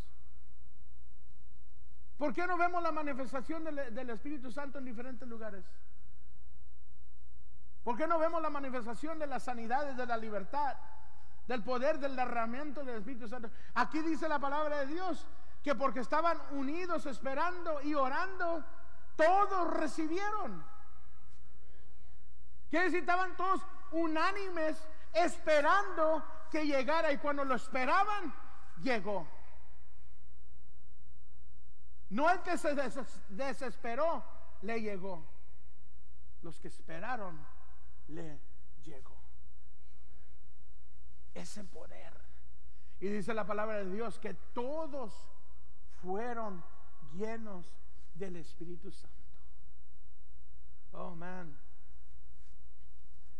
¿Por 2.18 2.34
qué 2.34 2.48
no 2.48 2.58
vemos 2.58 2.82
la 2.82 2.92
manifestación 2.92 3.64
del, 3.64 3.94
del 3.94 4.10
Espíritu 4.12 4.52
Santo 4.52 4.78
en 4.78 4.86
diferentes 4.86 5.28
lugares? 5.28 5.66
¿Por 7.84 7.98
qué 7.98 8.08
no 8.08 8.18
vemos 8.18 8.42
la 8.42 8.50
manifestación 8.50 9.20
de 9.20 9.28
las 9.28 9.44
sanidades, 9.44 9.98
de 9.98 10.06
la 10.06 10.18
libertad, 10.18 10.76
del 11.48 11.64
poder, 11.64 12.00
del 12.00 12.16
derramamiento 12.16 12.84
del 12.84 12.98
Espíritu 12.98 13.28
Santo? 13.28 13.50
Aquí 13.74 14.00
dice 14.02 14.30
la 14.30 14.40
palabra 14.40 14.80
de 14.80 14.88
Dios 14.88 15.28
que 15.66 15.74
porque 15.74 16.02
estaban 16.02 16.40
unidos 16.52 17.08
esperando 17.08 17.82
y 17.82 17.96
orando, 17.96 18.64
todos 19.16 19.74
recibieron. 19.74 20.64
Que 22.70 22.86
estaban 22.86 23.36
todos 23.36 23.62
unánimes 23.90 24.78
esperando 25.12 26.24
que 26.52 26.68
llegara 26.68 27.12
y 27.12 27.18
cuando 27.18 27.44
lo 27.44 27.56
esperaban, 27.56 28.32
llegó. 28.84 29.28
No 32.12 32.30
el 32.30 32.44
que 32.44 32.60
se 32.60 32.76
desesperó, 33.30 34.24
le 34.62 34.80
llegó. 34.84 35.26
Los 36.44 36.60
que 36.60 36.68
esperaron, 36.68 37.44
le 38.10 38.40
llegó. 38.84 39.18
Ese 41.34 41.64
poder. 41.64 42.14
Y 43.00 43.08
dice 43.08 43.34
la 43.34 43.48
palabra 43.48 43.78
de 43.78 43.90
Dios 43.90 44.20
que 44.20 44.36
todos 44.54 45.32
fueron 46.06 46.64
llenos 47.14 47.66
del 48.14 48.36
Espíritu 48.38 48.92
Santo. 48.92 49.16
Oh, 50.92 51.16
man. 51.16 51.58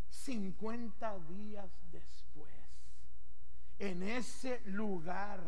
50 0.10 1.20
días 1.20 1.70
después, 1.92 2.54
en 3.78 4.02
ese 4.04 4.62
lugar 4.66 5.42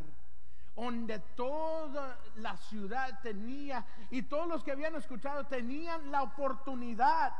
donde 0.76 1.18
toda 1.36 2.20
la 2.36 2.56
ciudad 2.56 3.20
tenía 3.24 3.84
y 4.12 4.22
todos 4.24 4.48
los 4.48 4.64
que 4.64 4.74
habían 4.74 4.96
escuchado 4.96 5.48
tenían 5.48 6.12
la 6.12 6.22
oportunidad 6.22 7.34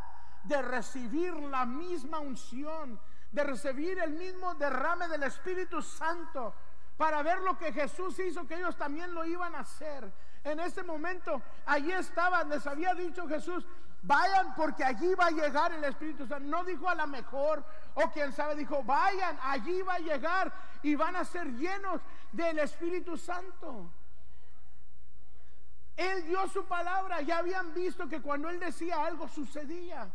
de 0.44 0.60
recibir 0.64 1.34
la 1.36 1.66
misma 1.66 2.20
unción, 2.20 3.00
de 3.32 3.44
recibir 3.44 4.00
el 4.00 4.14
mismo 4.14 4.56
derrame 4.56 5.08
del 5.08 5.24
Espíritu 5.24 5.84
Santo, 5.84 6.56
para 6.98 7.22
ver 7.22 7.40
lo 7.42 7.58
que 7.58 7.72
Jesús 7.72 8.18
hizo, 8.20 8.48
que 8.48 8.56
ellos 8.56 8.76
también 8.76 9.14
lo 9.14 9.24
iban 9.24 9.56
a 9.56 9.60
hacer. 9.60 10.12
En 10.44 10.60
ese 10.60 10.84
momento, 10.84 11.42
allí 11.66 11.92
estaban, 11.92 12.50
les 12.50 12.66
había 12.66 12.94
dicho 12.96 13.28
Jesús, 13.28 13.66
vayan 14.02 14.56
porque 14.56 14.84
allí 14.84 15.14
va 15.14 15.28
a 15.28 15.32
llegar 15.32 15.72
el 15.72 15.84
Espíritu 15.84 16.26
Santo. 16.26 16.48
No 16.50 16.64
dijo 16.64 16.90
a 16.90 16.96
la 16.96 17.06
mejor 17.06 17.64
o 17.94 18.10
quien 18.12 18.34
sabe, 18.34 18.56
dijo, 18.56 18.84
vayan, 18.84 19.38
allí 19.44 19.82
va 19.82 19.96
a 19.96 20.00
llegar 20.00 20.52
y 20.82 20.96
van 20.96 21.16
a 21.16 21.26
ser 21.26 21.48
llenos 21.54 22.02
del 22.32 22.60
Espíritu 22.60 23.18
Santo. 23.18 23.92
Él 25.96 26.26
dio 26.28 26.48
su 26.48 26.66
palabra, 26.66 27.22
ya 27.22 27.40
habían 27.40 27.74
visto 27.74 28.08
que 28.08 28.22
cuando 28.22 28.50
él 28.50 28.60
decía 28.60 29.04
algo 29.04 29.28
sucedía. 29.28 30.08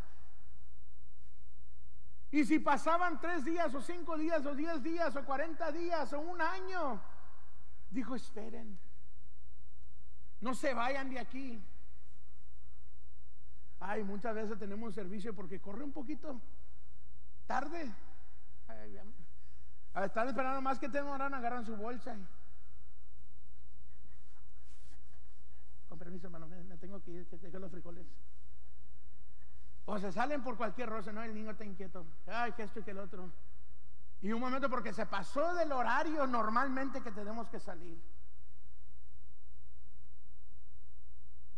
Y 2.33 2.45
si 2.47 2.59
pasaban 2.59 3.21
tres 3.21 3.45
días 3.45 3.75
o 3.75 3.83
cinco 3.83 4.17
días 4.17 4.45
o 4.47 4.55
diez 4.55 4.83
días 4.83 5.15
o 5.15 5.23
cuarenta 5.23 5.71
días 5.71 6.11
o 6.15 6.21
un 6.21 6.41
año, 6.41 6.99
dijo, 7.91 8.15
esperen, 8.15 8.79
no 10.41 10.55
se 10.55 10.73
vayan 10.73 11.11
de 11.11 11.21
aquí. 11.21 11.63
Ay, 13.81 14.03
muchas 14.03 14.35
veces 14.35 14.59
tenemos 14.59 14.95
servicio 14.95 15.35
porque 15.35 15.61
corre 15.61 15.85
un 15.85 15.93
poquito 15.93 16.41
tarde. 17.47 17.93
están 20.03 20.29
esperando 20.29 20.63
más 20.63 20.79
que 20.79 20.89
tengan, 20.89 21.35
agarran 21.35 21.67
su 21.67 21.77
bolsa. 21.77 22.17
Con 25.87 25.99
permiso, 25.99 26.29
hermano, 26.29 26.49
me, 26.49 26.79
tengo 26.79 27.03
que 27.03 27.11
ir, 27.11 27.27
que 27.27 27.37
dejo 27.37 27.59
los 27.59 27.71
frijoles. 27.71 28.07
O 29.87 29.99
se 29.99 30.13
salen 30.13 30.43
por 30.43 30.57
cualquier 30.57 30.89
rosa, 30.89 31.13
no, 31.13 31.23
el 31.23 31.35
niño 31.35 31.51
está 31.51 31.65
inquieto. 31.65 32.07
Ay, 32.27 32.53
que 32.53 32.63
esto 32.63 32.81
y 32.81 32.83
que 32.83 32.93
el 32.93 32.99
otro. 32.99 33.31
Y 34.21 34.33
un 34.33 34.41
momento 34.41 34.71
porque 34.71 34.93
se 34.93 35.07
pasó 35.07 35.55
del 35.55 35.73
horario 35.73 36.27
normalmente 36.27 37.03
que 37.03 37.11
tenemos 37.11 37.49
que 37.49 37.59
salir. 37.59 38.01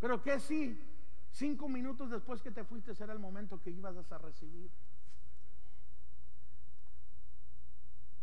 Pero 0.00 0.22
que 0.22 0.40
si 0.40 0.94
Cinco 1.34 1.68
minutos 1.68 2.10
después 2.10 2.40
que 2.40 2.52
te 2.52 2.62
fuiste 2.62 2.92
era 3.02 3.12
el 3.12 3.18
momento 3.18 3.60
que 3.60 3.70
ibas 3.70 3.96
a 4.12 4.18
recibir. 4.18 4.70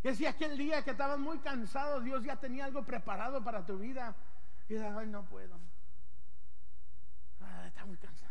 Que 0.02 0.16
si 0.16 0.26
aquel 0.26 0.58
día 0.58 0.82
que 0.82 0.92
estabas 0.92 1.20
muy 1.20 1.40
cansado, 1.40 2.00
Dios 2.00 2.24
ya 2.24 2.38
tenía 2.38 2.64
algo 2.64 2.86
preparado 2.86 3.44
para 3.44 3.66
tu 3.66 3.78
vida. 3.78 4.16
Y 4.70 4.76
dices, 4.76 4.94
ay, 4.96 5.08
no 5.08 5.26
puedo. 5.26 5.60
está 7.68 7.86
muy 7.86 7.98
cansado, 7.98 8.31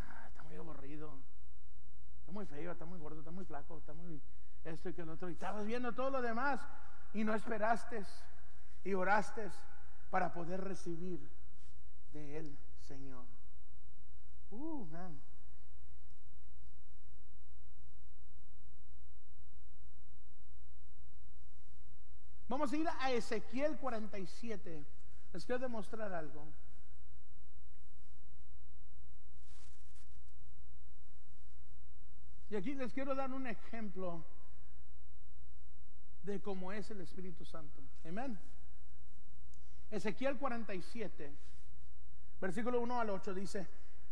Está 2.31 2.39
muy 2.39 2.45
feo, 2.45 2.71
está 2.71 2.85
muy 2.85 2.97
gordo, 2.97 3.19
está 3.19 3.31
muy 3.31 3.43
flaco, 3.43 3.77
está 3.77 3.93
muy 3.93 4.21
esto 4.63 4.87
y 4.87 4.93
que 4.93 5.01
el 5.01 5.09
otro. 5.09 5.27
Y 5.27 5.33
estabas 5.33 5.65
viendo 5.65 5.91
todo 5.91 6.09
lo 6.11 6.21
demás 6.21 6.61
y 7.13 7.25
no 7.25 7.35
esperaste 7.35 8.05
y 8.85 8.93
oraste 8.93 9.51
para 10.09 10.31
poder 10.31 10.63
recibir 10.63 11.19
de 12.13 12.37
Él, 12.37 12.57
Señor. 12.87 13.25
Uh, 14.49 14.87
Vamos 22.47 22.71
a 22.71 22.77
ir 22.77 22.87
a 23.01 23.11
Ezequiel 23.11 23.77
47. 23.77 24.85
Les 25.33 25.45
quiero 25.45 25.59
demostrar 25.59 26.13
algo. 26.13 26.47
Y 32.51 32.55
aquí 32.57 32.73
les 32.73 32.91
quiero 32.91 33.15
dar 33.15 33.31
un 33.31 33.47
ejemplo 33.47 34.25
de 36.21 36.41
cómo 36.41 36.73
es 36.73 36.91
el 36.91 36.99
Espíritu 36.99 37.45
Santo. 37.45 37.81
Amén. 38.05 38.37
Ezequiel 39.89 40.37
47, 40.37 41.33
versículo 42.41 42.81
1 42.81 42.99
al 42.99 43.09
8 43.09 43.33
dice, 43.33 43.69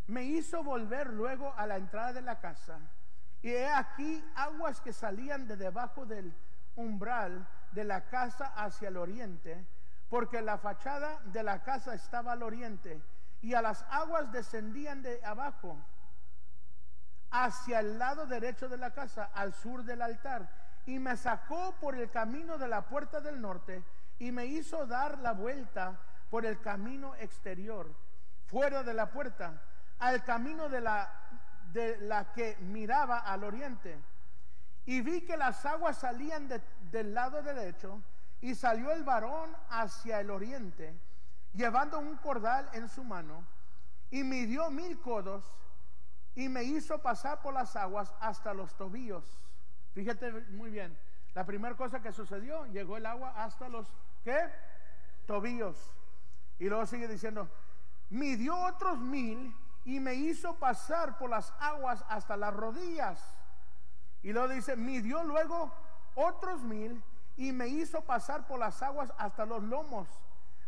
me 0.08 0.24
hizo 0.24 0.64
volver 0.64 1.08
luego 1.08 1.54
a 1.54 1.68
la 1.68 1.76
entrada 1.76 2.14
de 2.14 2.22
la 2.22 2.40
casa. 2.40 2.80
Y 3.42 3.50
he 3.50 3.68
aquí 3.68 4.24
aguas 4.36 4.80
que 4.80 4.94
salían 4.94 5.46
de 5.46 5.58
debajo 5.58 6.06
del 6.06 6.34
umbral 6.78 7.46
de 7.74 7.84
la 7.84 8.08
casa 8.08 8.54
hacia 8.56 8.88
el 8.88 8.96
oriente, 8.96 9.68
porque 10.08 10.42
la 10.42 10.58
fachada 10.58 11.20
de 11.26 11.44
la 11.44 11.62
casa 11.62 11.94
estaba 11.94 12.32
al 12.32 12.44
oriente, 12.44 13.02
y 13.42 13.54
a 13.54 13.62
las 13.62 13.84
aguas 13.90 14.32
descendían 14.32 15.02
de 15.02 15.24
abajo 15.26 15.78
hacia 17.32 17.80
el 17.80 18.00
lado 18.00 18.26
derecho 18.26 18.68
de 18.68 18.78
la 18.78 18.92
casa, 18.92 19.30
al 19.34 19.54
sur 19.54 19.84
del 19.84 20.02
altar, 20.02 20.50
y 20.86 21.00
me 21.00 21.16
sacó 21.18 21.76
por 21.80 21.96
el 21.96 22.10
camino 22.10 22.58
de 22.58 22.68
la 22.68 22.82
puerta 22.82 23.22
del 23.22 23.40
norte, 23.40 23.84
y 24.18 24.32
me 24.32 24.46
hizo 24.46 24.86
dar 24.86 25.18
la 25.20 25.34
vuelta 25.34 26.00
por 26.30 26.46
el 26.46 26.60
camino 26.60 27.16
exterior, 27.16 27.94
fuera 28.48 28.84
de 28.84 28.94
la 28.94 29.12
puerta 29.12 29.62
al 30.00 30.24
camino 30.24 30.70
de 30.70 30.82
la, 30.82 31.12
de 31.74 31.98
la 32.00 32.32
que 32.32 32.58
miraba 32.62 33.20
al 33.20 33.44
oriente. 33.44 33.98
Y 34.86 35.02
vi 35.02 35.22
que 35.22 35.38
las 35.38 35.66
aguas 35.66 35.98
salían 35.98 36.50
del 36.92 37.14
lado 37.14 37.44
derecho 37.44 38.02
y 38.42 38.56
salió 38.56 38.92
el 38.92 39.04
varón 39.04 39.56
hacia 39.70 40.20
el 40.22 40.32
oriente, 40.32 40.98
llevando 41.54 42.00
un 42.00 42.16
cordal 42.18 42.70
en 42.74 42.88
su 42.88 43.04
mano, 43.04 43.44
y 44.10 44.24
midió 44.24 44.72
mil 44.72 45.00
codos 45.00 45.44
y 46.36 46.50
me 46.50 46.64
hizo 46.64 47.02
pasar 47.02 47.42
por 47.42 47.54
las 47.54 47.76
aguas 47.76 48.14
hasta 48.20 48.54
los 48.54 48.76
tobillos. 48.76 49.40
Fíjate 49.94 50.32
muy 50.52 50.70
bien, 50.70 50.98
la 51.34 51.46
primera 51.46 51.76
cosa 51.76 52.02
que 52.02 52.12
sucedió, 52.12 52.66
llegó 52.68 52.98
el 52.98 53.06
agua 53.06 53.34
hasta 53.36 53.70
los, 53.70 53.88
¿qué? 54.24 54.50
Tobillos. 55.26 55.92
Y 56.58 56.68
luego 56.70 56.86
sigue 56.86 57.08
diciendo, 57.08 57.50
midió 58.10 58.58
otros 58.58 59.00
mil 59.00 59.56
y 59.86 60.00
me 60.00 60.14
hizo 60.16 60.56
pasar 60.56 61.18
por 61.18 61.30
las 61.30 61.54
aguas 61.60 62.04
hasta 62.10 62.36
las 62.38 62.54
rodillas. 62.54 63.20
Y 64.22 64.34
luego 64.34 64.50
dice, 64.50 64.76
midió 64.76 65.24
luego 65.24 65.74
otros 66.16 66.62
mil 66.62 67.02
y 67.38 67.52
me 67.54 67.68
hizo 67.68 68.02
pasar 68.02 68.46
por 68.48 68.60
las 68.60 68.82
aguas 68.82 69.14
hasta 69.18 69.46
los 69.46 69.64
lomos. 69.64 70.08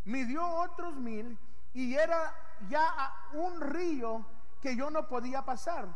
Midió 0.05 0.47
otros 0.47 0.95
mil 0.95 1.37
y 1.73 1.95
era 1.95 2.33
ya 2.69 3.13
un 3.33 3.59
río 3.59 4.25
que 4.61 4.75
yo 4.75 4.89
no 4.89 5.07
podía 5.07 5.43
pasar, 5.43 5.87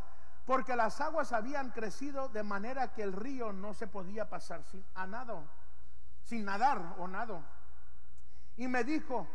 porque 0.46 0.76
las 0.76 1.00
aguas 1.02 1.32
habían 1.32 1.72
crecido 1.72 2.30
de 2.30 2.44
manera 2.44 2.94
que 2.94 3.04
el 3.04 3.14
río 3.14 3.54
no 3.54 3.74
se 3.74 3.88
podía 3.88 4.30
pasar 4.30 4.64
sin 4.64 4.84
a 4.96 5.08
nado, 5.08 5.44
sin 6.24 6.46
nadar 6.46 6.96
o 6.98 7.08
nado. 7.08 7.42
Y 8.58 8.68
me 8.68 8.84
dijo, 8.84 9.28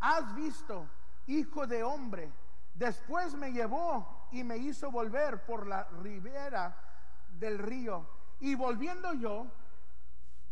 has 0.00 0.34
visto, 0.34 0.86
hijo 1.26 1.66
de 1.66 1.82
hombre. 1.82 2.32
Después 2.74 3.34
me 3.34 3.52
llevó 3.52 4.28
y 4.30 4.44
me 4.44 4.56
hizo 4.56 4.90
volver 4.90 5.44
por 5.44 5.66
la 5.66 5.84
ribera 6.02 6.76
del 7.38 7.58
río. 7.58 8.06
Y 8.40 8.54
volviendo 8.54 9.12
yo, 9.14 9.46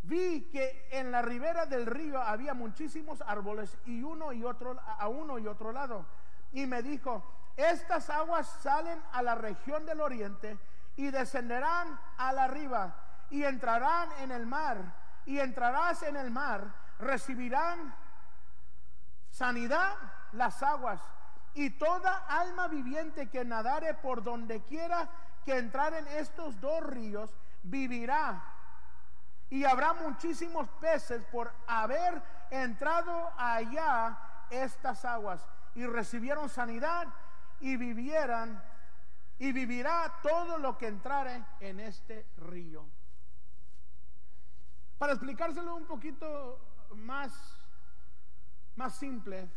vi 0.03 0.49
que 0.51 0.89
en 0.91 1.11
la 1.11 1.21
ribera 1.21 1.65
del 1.65 1.85
río 1.85 2.21
había 2.21 2.53
muchísimos 2.53 3.21
árboles 3.21 3.77
y 3.85 4.03
uno 4.03 4.33
y 4.33 4.43
otro 4.43 4.77
a 4.85 5.07
uno 5.07 5.39
y 5.39 5.47
otro 5.47 5.71
lado. 5.71 6.05
Y 6.57 6.65
me 6.65 6.81
dijo, 6.81 7.23
estas 7.55 8.09
aguas 8.09 8.47
salen 8.63 8.99
a 9.11 9.21
la 9.21 9.35
región 9.35 9.85
del 9.85 10.01
oriente 10.01 10.57
y 10.95 11.11
descenderán 11.11 11.99
a 12.17 12.33
la 12.33 12.45
arriba 12.45 12.95
y 13.29 13.43
entrarán 13.43 14.09
en 14.21 14.31
el 14.31 14.47
mar 14.47 14.79
y 15.27 15.39
entrarás 15.39 16.01
en 16.01 16.15
el 16.15 16.31
mar, 16.31 16.73
recibirán 16.97 17.93
sanidad 19.29 19.97
las 20.31 20.63
aguas 20.63 20.99
y 21.53 21.69
toda 21.69 22.25
alma 22.27 22.67
viviente 22.67 23.29
que 23.29 23.45
nadare 23.45 23.93
por 23.93 24.23
donde 24.23 24.63
quiera 24.63 25.07
que 25.45 25.59
entrar 25.59 25.93
en 25.93 26.07
estos 26.07 26.59
dos 26.59 26.81
ríos 26.81 27.29
vivirá. 27.61 28.43
Y 29.51 29.63
habrá 29.63 29.93
muchísimos 29.93 30.67
peces 30.81 31.21
por 31.31 31.53
haber 31.67 32.19
entrado 32.49 33.31
allá 33.37 34.17
estas 34.49 35.05
aguas 35.05 35.47
y 35.77 35.85
recibieron 35.85 36.49
sanidad 36.49 37.07
y 37.59 37.77
vivieran 37.77 38.63
y 39.37 39.51
vivirá 39.51 40.11
todo 40.23 40.57
lo 40.57 40.75
que 40.75 40.87
entrare 40.87 41.43
en 41.59 41.79
este 41.79 42.25
río. 42.37 42.83
Para 44.97 45.13
explicárselo 45.13 45.75
un 45.75 45.85
poquito 45.85 46.59
más, 46.95 47.31
más 48.75 48.97
simple, 48.97 49.47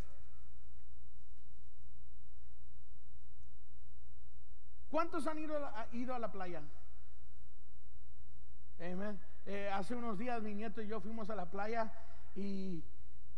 ¿cuántos 4.90 5.26
han 5.26 5.38
ido, 5.38 5.72
ido 5.92 6.14
a 6.14 6.18
la 6.18 6.30
playa? 6.30 6.60
Eh, 8.78 9.70
hace 9.72 9.94
unos 9.94 10.18
días 10.18 10.42
mi 10.42 10.54
nieto 10.54 10.82
y 10.82 10.86
yo 10.86 11.00
fuimos 11.00 11.30
a 11.30 11.34
la 11.34 11.50
playa 11.50 11.90
y 12.34 12.84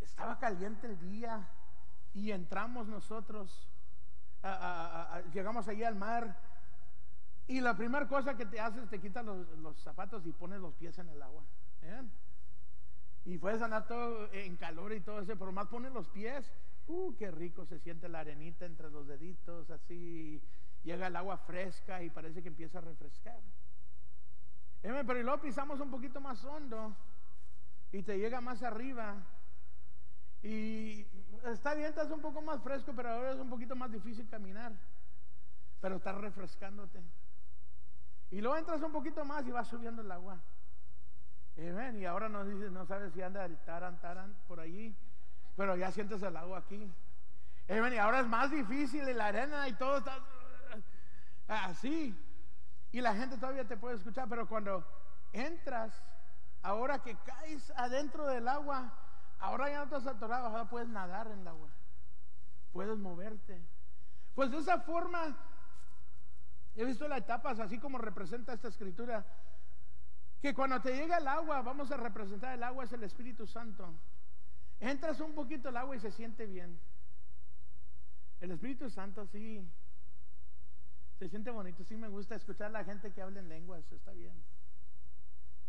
estaba 0.00 0.40
caliente 0.40 0.88
el 0.88 0.98
día 0.98 1.48
y 2.14 2.30
entramos 2.30 2.86
nosotros, 2.88 3.68
llegamos 5.32 5.68
allí 5.68 5.84
al 5.84 5.96
mar 5.96 6.36
y 7.46 7.60
la 7.60 7.76
primera 7.76 8.06
cosa 8.08 8.36
que 8.36 8.46
te 8.46 8.60
haces 8.60 8.88
te 8.88 9.00
quitas 9.00 9.24
los, 9.24 9.78
zapatos 9.82 10.26
y 10.26 10.32
pones 10.32 10.60
los 10.60 10.74
pies 10.74 10.98
en 10.98 11.08
el 11.08 11.22
agua. 11.22 11.42
Y 13.24 13.38
puedes 13.38 13.62
andar 13.62 13.86
todo 13.86 14.32
en 14.32 14.56
calor 14.56 14.92
y 14.92 15.00
todo 15.00 15.20
eso, 15.20 15.36
pero 15.36 15.52
más 15.52 15.68
pones 15.68 15.92
los 15.92 16.08
pies, 16.08 16.50
uh, 16.88 17.14
qué 17.16 17.30
rico 17.30 17.64
se 17.64 17.78
siente 17.78 18.08
la 18.08 18.20
arenita 18.20 18.66
entre 18.66 18.90
los 18.90 19.06
deditos, 19.06 19.70
así 19.70 20.42
llega 20.82 21.06
el 21.06 21.16
agua 21.16 21.36
fresca 21.38 22.02
y 22.02 22.10
parece 22.10 22.42
que 22.42 22.48
empieza 22.48 22.78
a 22.78 22.82
refrescar. 22.82 23.40
Pero 24.82 25.18
y 25.18 25.22
luego 25.22 25.40
pisamos 25.40 25.78
un 25.78 25.90
poquito 25.90 26.20
más 26.20 26.44
hondo 26.44 26.96
y 27.92 28.02
te 28.02 28.18
llega 28.18 28.40
más 28.40 28.62
arriba. 28.62 29.16
Y 30.42 31.06
está 31.44 31.74
bien, 31.74 31.88
estás 31.88 32.10
un 32.10 32.20
poco 32.20 32.40
más 32.40 32.62
fresco, 32.62 32.92
pero 32.94 33.10
ahora 33.10 33.32
es 33.32 33.38
un 33.38 33.50
poquito 33.50 33.74
más 33.74 33.90
difícil 33.90 34.28
caminar. 34.28 34.72
Pero 35.80 35.96
estás 35.96 36.16
refrescándote. 36.16 37.02
Y 38.30 38.40
luego 38.40 38.56
entras 38.56 38.82
un 38.82 38.92
poquito 38.92 39.24
más 39.24 39.46
y 39.46 39.50
vas 39.50 39.68
subiendo 39.68 40.02
el 40.02 40.10
agua. 40.10 40.38
Y 41.56 42.04
ahora 42.06 42.28
no, 42.28 42.86
sabes 42.86 43.12
si 43.12 43.20
anda 43.20 43.44
el 43.44 43.58
taran, 43.58 44.00
taran 44.00 44.34
por 44.48 44.58
allí, 44.58 44.96
pero 45.54 45.76
ya 45.76 45.90
sientes 45.92 46.22
el 46.22 46.36
agua 46.36 46.58
aquí. 46.58 46.90
Y 47.68 47.96
ahora 47.98 48.20
es 48.20 48.26
más 48.26 48.50
difícil 48.50 49.06
y 49.08 49.12
la 49.12 49.26
arena 49.26 49.68
y 49.68 49.74
todo 49.74 49.98
está 49.98 50.18
así. 51.48 52.16
Y 52.90 53.00
la 53.00 53.14
gente 53.14 53.36
todavía 53.36 53.66
te 53.66 53.76
puede 53.76 53.96
escuchar, 53.96 54.28
pero 54.28 54.48
cuando 54.48 54.84
entras, 55.32 55.92
ahora 56.62 57.00
que 57.00 57.16
caes 57.16 57.70
adentro 57.76 58.26
del 58.26 58.48
agua, 58.48 58.92
ahora 59.42 59.68
ya 59.68 59.78
no 59.78 59.84
estás 59.84 60.06
atorado, 60.06 60.46
ahora 60.46 60.68
puedes 60.68 60.88
nadar 60.88 61.26
en 61.26 61.40
el 61.40 61.48
agua. 61.48 61.68
Puedes 62.72 62.96
moverte. 62.96 63.60
Pues 64.34 64.50
de 64.50 64.58
esa 64.58 64.80
forma, 64.80 65.36
he 66.74 66.84
visto 66.84 67.06
las 67.06 67.18
etapas, 67.18 67.58
así 67.58 67.78
como 67.78 67.98
representa 67.98 68.52
esta 68.52 68.68
escritura 68.68 69.26
que 70.40 70.54
cuando 70.54 70.80
te 70.80 70.94
llega 70.96 71.18
el 71.18 71.28
agua, 71.28 71.60
vamos 71.62 71.90
a 71.90 71.96
representar 71.96 72.54
el 72.54 72.62
agua, 72.62 72.84
es 72.84 72.92
el 72.92 73.02
Espíritu 73.04 73.46
Santo. 73.46 73.92
Entras 74.80 75.20
un 75.20 75.34
poquito 75.34 75.68
el 75.68 75.76
agua 75.76 75.94
y 75.96 76.00
se 76.00 76.10
siente 76.10 76.46
bien. 76.46 76.80
El 78.40 78.52
Espíritu 78.52 78.90
Santo 78.90 79.26
sí, 79.26 79.64
se 81.18 81.28
siente 81.28 81.50
bonito, 81.50 81.84
sí 81.84 81.96
me 81.96 82.08
gusta 82.08 82.34
escuchar 82.34 82.68
a 82.68 82.70
la 82.70 82.84
gente 82.84 83.12
que 83.12 83.22
habla 83.22 83.40
en 83.40 83.48
lenguas, 83.48 83.84
está 83.92 84.12
bien. 84.12 84.34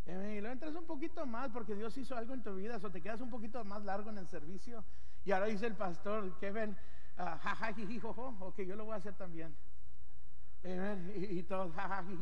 Y 0.05 0.41
lo 0.41 0.49
entras 0.49 0.75
un 0.75 0.85
poquito 0.85 1.25
más 1.25 1.49
porque 1.51 1.75
Dios 1.75 1.97
hizo 1.97 2.15
algo 2.17 2.33
en 2.33 2.43
tu 2.43 2.55
vida, 2.55 2.77
o 2.81 2.91
te 2.91 3.01
quedas 3.01 3.21
un 3.21 3.29
poquito 3.29 3.63
más 3.63 3.83
largo 3.83 4.09
en 4.09 4.17
el 4.17 4.27
servicio. 4.27 4.83
Y 5.23 5.31
ahora 5.31 5.45
dice 5.45 5.65
el 5.65 5.75
pastor 5.75 6.37
Kevin, 6.39 6.75
uh, 7.17 7.99
jojo, 8.01 8.35
ok, 8.39 8.61
yo 8.61 8.75
lo 8.75 8.85
voy 8.85 8.93
a 8.93 8.97
hacer 8.97 9.15
también. 9.15 9.55
Y, 10.63 11.39
y 11.39 11.43
todos, 11.43 11.73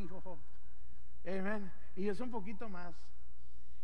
jojo. 0.10 0.40
Amén. 1.26 1.72
Y 1.96 2.08
es 2.08 2.20
un 2.20 2.32
poquito 2.32 2.70
más. 2.70 2.96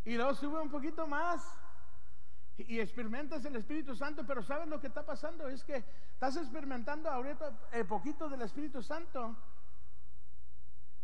Y 0.04 0.16
luego 0.16 0.34
sube 0.34 0.60
un 0.60 0.70
poquito 0.70 1.06
más. 1.06 1.42
Y, 2.56 2.80
experimentas 2.80 3.44
el 3.44 3.54
Espíritu 3.54 3.94
Santo, 3.94 4.26
pero 4.26 4.42
¿sabes 4.42 4.66
lo 4.66 4.80
que 4.80 4.88
está 4.88 5.06
pasando? 5.06 5.46
Es 5.48 5.62
que 5.62 5.84
estás 6.12 6.36
experimentando 6.36 7.08
ahorita 7.08 7.56
el 7.72 7.86
poquito 7.86 8.28
del 8.28 8.42
Espíritu 8.42 8.82
Santo. 8.82 9.36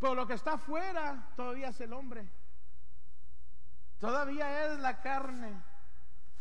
Pero 0.00 0.16
lo 0.16 0.26
que 0.26 0.34
está 0.34 0.54
afuera 0.54 1.32
todavía 1.36 1.68
es 1.68 1.80
el 1.80 1.92
hombre. 1.92 2.28
Todavía 3.98 4.66
es 4.66 4.78
la 4.80 5.00
carne. 5.00 5.62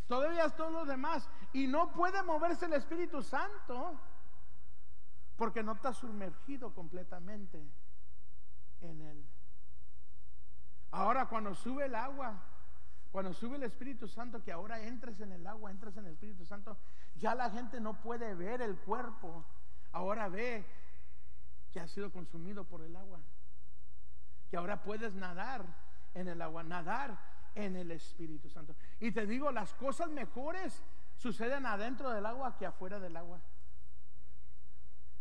Todavía 0.08 0.46
es 0.46 0.56
todo 0.56 0.70
lo 0.70 0.86
demás. 0.86 1.30
Y 1.54 1.68
no 1.68 1.92
puede 1.92 2.22
moverse 2.24 2.66
el 2.66 2.74
Espíritu 2.74 3.22
Santo 3.22 4.00
porque 5.38 5.64
no 5.64 5.74
está 5.74 5.94
sumergido 5.94 6.74
completamente 6.74 7.64
en 8.82 9.02
él. 9.02 9.26
Ahora 10.92 11.26
cuando 11.26 11.56
sube 11.56 11.86
el 11.86 11.96
agua, 11.96 12.40
cuando 13.12 13.34
sube 13.34 13.58
el 13.58 13.64
Espíritu 13.64 14.08
Santo, 14.08 14.44
que 14.44 14.52
ahora 14.52 14.80
entres 14.82 15.20
en 15.22 15.32
el 15.32 15.46
agua, 15.48 15.72
entres 15.72 15.98
en 15.98 16.06
el 16.06 16.14
Espíritu 16.14 16.46
Santo, 16.46 16.78
ya 17.16 17.36
la 17.36 17.50
gente 17.50 17.80
no 17.80 18.00
puede 18.02 18.36
ver 18.36 18.62
el 18.62 18.78
cuerpo, 18.78 19.44
ahora 19.92 20.30
ve 20.30 20.66
que 21.72 21.80
ha 21.80 21.88
sido 21.88 22.12
consumido 22.12 22.64
por 22.64 22.82
el 22.82 22.96
agua, 22.96 23.20
que 24.50 24.58
ahora 24.58 24.84
puedes 24.84 25.14
nadar 25.14 25.66
en 26.14 26.28
el 26.28 26.42
agua, 26.42 26.64
nadar 26.64 27.33
en 27.56 27.76
el 27.76 27.92
Espíritu 27.92 28.50
Santo. 28.50 28.76
Y 29.00 29.12
te 29.12 29.26
digo, 29.26 29.52
las 29.52 29.74
cosas 29.74 30.10
mejores 30.10 30.82
suceden 31.18 31.66
adentro 31.66 32.12
del 32.12 32.26
agua 32.26 32.58
que 32.58 32.66
afuera 32.66 33.00
del 33.00 33.16
agua. 33.16 33.40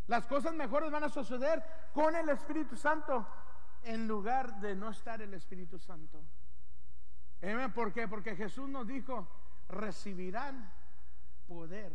Las 0.06 0.26
cosas 0.26 0.54
mejores 0.54 0.90
van 0.90 1.04
a 1.04 1.08
suceder 1.08 1.62
con 1.92 2.14
el 2.16 2.28
Espíritu 2.28 2.76
Santo 2.76 3.26
en 3.84 4.06
lugar 4.06 4.60
de 4.60 4.74
no 4.74 4.90
estar 4.90 5.20
el 5.22 5.34
Espíritu 5.34 5.78
Santo. 5.78 6.20
¿Por 7.74 7.92
qué? 7.92 8.06
Porque 8.06 8.36
Jesús 8.36 8.68
nos 8.68 8.86
dijo, 8.86 9.28
recibirán 9.68 10.70
poder 11.48 11.92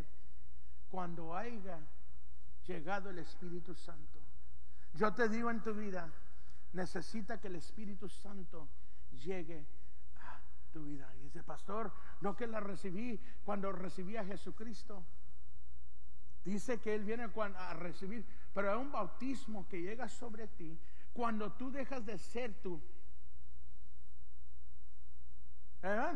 cuando 0.89 1.35
haya 1.35 1.79
llegado 2.65 3.09
el 3.09 3.19
Espíritu 3.19 3.73
Santo. 3.73 4.19
Yo 4.93 5.13
te 5.13 5.29
digo 5.29 5.49
en 5.49 5.61
tu 5.61 5.73
vida, 5.73 6.09
necesita 6.73 7.39
que 7.39 7.47
el 7.47 7.55
Espíritu 7.55 8.09
Santo 8.09 8.67
llegue 9.11 9.65
vida. 10.83 11.13
Y 11.17 11.23
dice, 11.23 11.43
pastor, 11.43 11.91
no 12.21 12.35
que 12.35 12.47
la 12.47 12.59
recibí 12.59 13.19
cuando 13.43 13.71
recibí 13.71 14.17
a 14.17 14.25
Jesucristo. 14.25 15.05
Dice 16.43 16.79
que 16.79 16.95
Él 16.95 17.03
viene 17.03 17.29
a 17.35 17.73
recibir, 17.73 18.25
pero 18.53 18.71
hay 18.71 18.77
un 18.77 18.91
bautismo 18.91 19.67
que 19.67 19.81
llega 19.81 20.07
sobre 20.07 20.47
ti 20.47 20.79
cuando 21.11 21.51
tú 21.53 21.71
dejas 21.71 22.05
de 22.05 22.17
ser 22.17 22.53
tú. 22.61 22.81
¿Eh? 25.83 26.13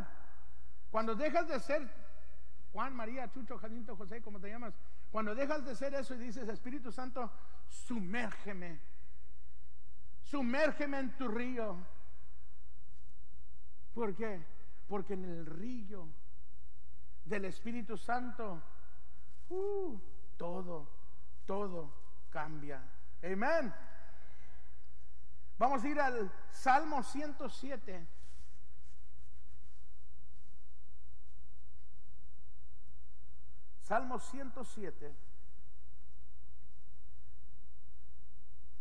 Cuando 0.90 1.16
dejas 1.16 1.48
de 1.48 1.60
ser 1.60 1.90
Juan, 2.72 2.96
María, 2.96 3.30
Chucho, 3.32 3.58
Jacinto, 3.58 3.96
José, 3.96 4.22
como 4.22 4.40
te 4.40 4.50
llamas, 4.50 4.74
cuando 5.12 5.36
dejas 5.36 5.66
de 5.66 5.76
ser 5.76 5.94
eso 5.94 6.16
y 6.16 6.20
dices, 6.20 6.48
Espíritu 6.48 6.92
Santo, 6.92 7.30
sumérgeme, 7.68 8.80
sumérgeme 10.24 11.00
en 11.00 11.18
tu 11.18 11.28
río. 11.28 11.78
¿Por 13.94 14.16
qué? 14.16 14.42
Porque 14.92 15.14
en 15.14 15.24
el 15.24 15.46
río 15.46 16.06
del 17.24 17.46
Espíritu 17.46 17.96
Santo, 17.96 18.62
uh, 19.48 19.98
todo, 20.36 20.86
todo 21.46 21.94
cambia. 22.30 22.84
Amén. 23.24 23.74
Vamos 25.58 25.82
a 25.82 25.88
ir 25.88 25.98
al 25.98 26.30
Salmo 26.50 27.02
107. 27.04 28.06
Salmo 33.80 34.20
107, 34.20 35.16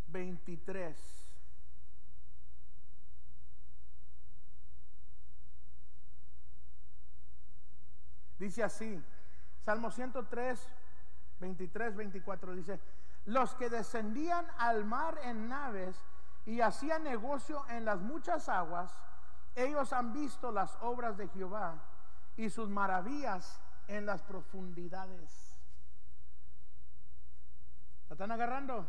23. 0.09 1.20
Dice 8.41 8.65
así, 8.65 8.99
Salmo 9.61 9.91
103, 9.91 10.59
23, 11.41 11.95
24, 11.95 12.55
dice, 12.55 12.81
los 13.27 13.55
que 13.55 13.69
descendían 13.69 14.47
al 14.57 14.87
mar 14.87 15.21
en 15.25 15.47
naves 15.47 15.95
y 16.47 16.63
hacían 16.63 17.05
negocio 17.05 17.63
en 17.69 17.85
las 17.85 18.01
muchas 18.01 18.49
aguas, 18.49 18.91
ellos 19.55 19.93
han 19.93 20.15
visto 20.15 20.51
las 20.53 20.75
obras 20.81 21.19
de 21.19 21.29
Jehová 21.29 21.75
y 22.39 22.49
sus 22.49 22.71
maravillas 22.71 23.61
en 23.89 24.07
las 24.07 24.23
profundidades. 24.23 25.55
¿La 28.09 28.15
están 28.15 28.33
agarrando? 28.33 28.89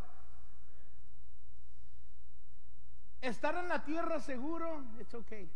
Estar 3.20 3.58
en 3.58 3.68
la 3.68 3.84
tierra 3.84 4.22
seguro, 4.22 4.86
it's 4.98 5.14
okay. 5.14 5.52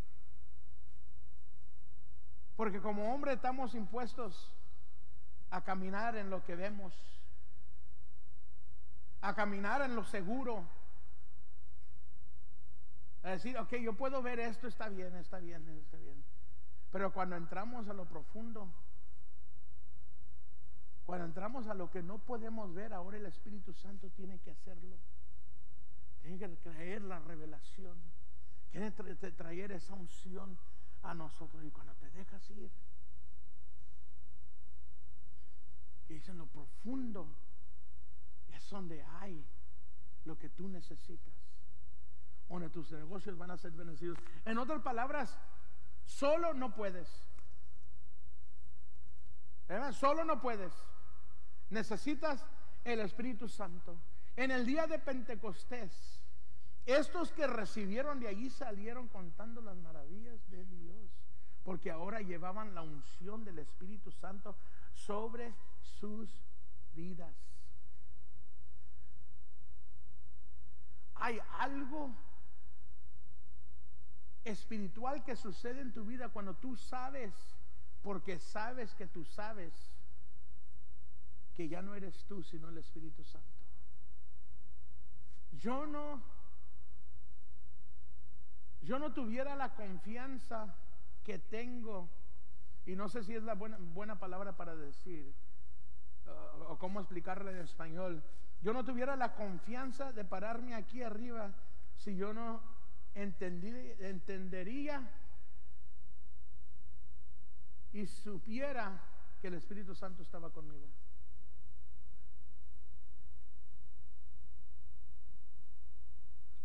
Porque 2.55 2.81
como 2.81 3.13
hombre 3.13 3.33
estamos 3.33 3.75
impuestos 3.75 4.51
a 5.49 5.61
caminar 5.61 6.15
en 6.15 6.29
lo 6.29 6.43
que 6.43 6.55
vemos, 6.55 6.93
a 9.21 9.33
caminar 9.33 9.81
en 9.81 9.95
lo 9.95 10.03
seguro, 10.05 10.63
a 13.23 13.31
decir, 13.31 13.57
ok, 13.57 13.75
yo 13.75 13.93
puedo 13.93 14.21
ver 14.21 14.39
esto, 14.39 14.67
está 14.67 14.87
bien, 14.87 15.15
está 15.15 15.39
bien, 15.39 15.67
está 15.67 15.97
bien. 15.97 16.23
Pero 16.91 17.11
cuando 17.11 17.35
entramos 17.35 17.89
a 17.89 17.93
lo 17.93 18.05
profundo, 18.05 18.69
cuando 21.05 21.25
entramos 21.25 21.67
a 21.67 21.73
lo 21.73 21.89
que 21.89 22.01
no 22.01 22.19
podemos 22.19 22.73
ver, 22.73 22.93
ahora 22.93 23.17
el 23.17 23.25
Espíritu 23.25 23.73
Santo 23.73 24.09
tiene 24.11 24.39
que 24.39 24.51
hacerlo. 24.51 24.95
Tiene 26.21 26.39
que 26.39 26.47
traer 26.57 27.01
la 27.01 27.19
revelación. 27.19 27.97
Tiene 28.71 28.91
que 28.93 29.31
traer 29.31 29.71
esa 29.71 29.93
unción 29.93 30.57
a 31.05 31.13
nosotros. 31.13 31.63
Y 31.63 31.71
cuando 31.71 31.93
te 31.95 32.09
dejas 32.11 32.49
ir, 32.51 32.71
que 36.07 36.13
dicen 36.13 36.37
lo 36.37 36.47
profundo, 36.47 37.27
es 38.49 38.69
donde 38.69 39.03
hay 39.19 39.45
lo 40.25 40.37
que 40.37 40.49
tú 40.49 40.67
necesitas. 40.67 41.33
Donde 42.49 42.69
tus 42.69 42.91
negocios 42.91 43.37
van 43.37 43.51
a 43.51 43.57
ser 43.57 43.71
bendecidos. 43.71 44.19
En 44.45 44.57
otras 44.57 44.81
palabras, 44.81 45.37
solo 46.05 46.53
no 46.53 46.73
puedes. 46.73 47.09
Solo 49.93 50.23
no 50.23 50.39
puedes. 50.39 50.73
Necesitas 51.71 52.45
el 52.83 52.99
Espíritu 52.99 53.47
Santo. 53.47 53.99
En 54.35 54.51
el 54.51 54.65
día 54.65 54.85
de 54.85 54.99
Pentecostés, 54.99 56.21
estos 56.85 57.31
que 57.31 57.47
recibieron 57.47 58.19
de 58.19 58.27
allí 58.27 58.49
salieron 58.49 59.07
contando 59.07 59.61
las 59.61 59.75
maravillas 59.77 60.39
de 60.51 60.63
Dios, 60.65 60.94
porque 61.65 61.89
ahora 61.89 62.21
llevaban 62.21 62.75
la 62.75 62.83
unción 62.83 63.43
del 63.43 63.57
Espíritu 63.57 64.11
Santo 64.11 64.55
sobre 64.93 65.51
sus 65.99 66.29
vidas. 66.93 67.35
Hay 71.15 71.39
algo 71.57 72.15
espiritual 74.43 75.23
que 75.23 75.35
sucede 75.35 75.81
en 75.81 75.91
tu 75.91 76.05
vida 76.05 76.29
cuando 76.29 76.53
tú 76.53 76.75
sabes, 76.75 77.33
porque 78.03 78.37
sabes 78.37 78.93
que 78.93 79.07
tú 79.07 79.25
sabes 79.25 79.73
que 81.55 81.67
ya 81.67 81.81
no 81.81 81.95
eres 81.95 82.25
tú, 82.25 82.43
sino 82.43 82.69
el 82.69 82.77
Espíritu 82.77 83.23
Santo. 83.23 83.47
Yo 85.53 85.87
no, 85.87 86.21
yo 88.83 88.99
no 88.99 89.13
tuviera 89.13 89.55
la 89.55 89.73
confianza 89.73 90.75
que 91.25 91.39
tengo, 91.39 92.07
y 92.85 92.95
no 92.95 93.09
sé 93.09 93.23
si 93.23 93.35
es 93.35 93.43
la 93.43 93.55
buena, 93.55 93.77
buena 93.79 94.17
palabra 94.19 94.55
para 94.55 94.75
decir, 94.75 95.33
o 96.67 96.77
cómo 96.77 96.99
explicarle 96.99 97.51
en 97.51 97.57
español, 97.57 98.23
yo 98.61 98.71
no 98.73 98.85
tuviera 98.85 99.15
la 99.15 99.35
confianza 99.35 100.13
de 100.13 100.23
pararme 100.23 100.75
aquí 100.75 101.03
arriba 101.03 101.51
si 101.97 102.15
yo 102.15 102.33
no 102.33 102.61
entendería 103.15 105.11
y 107.93 108.05
supiera 108.05 109.01
que 109.41 109.47
el 109.47 109.55
Espíritu 109.55 109.95
Santo 109.95 110.21
estaba 110.21 110.49
conmigo. 110.51 110.87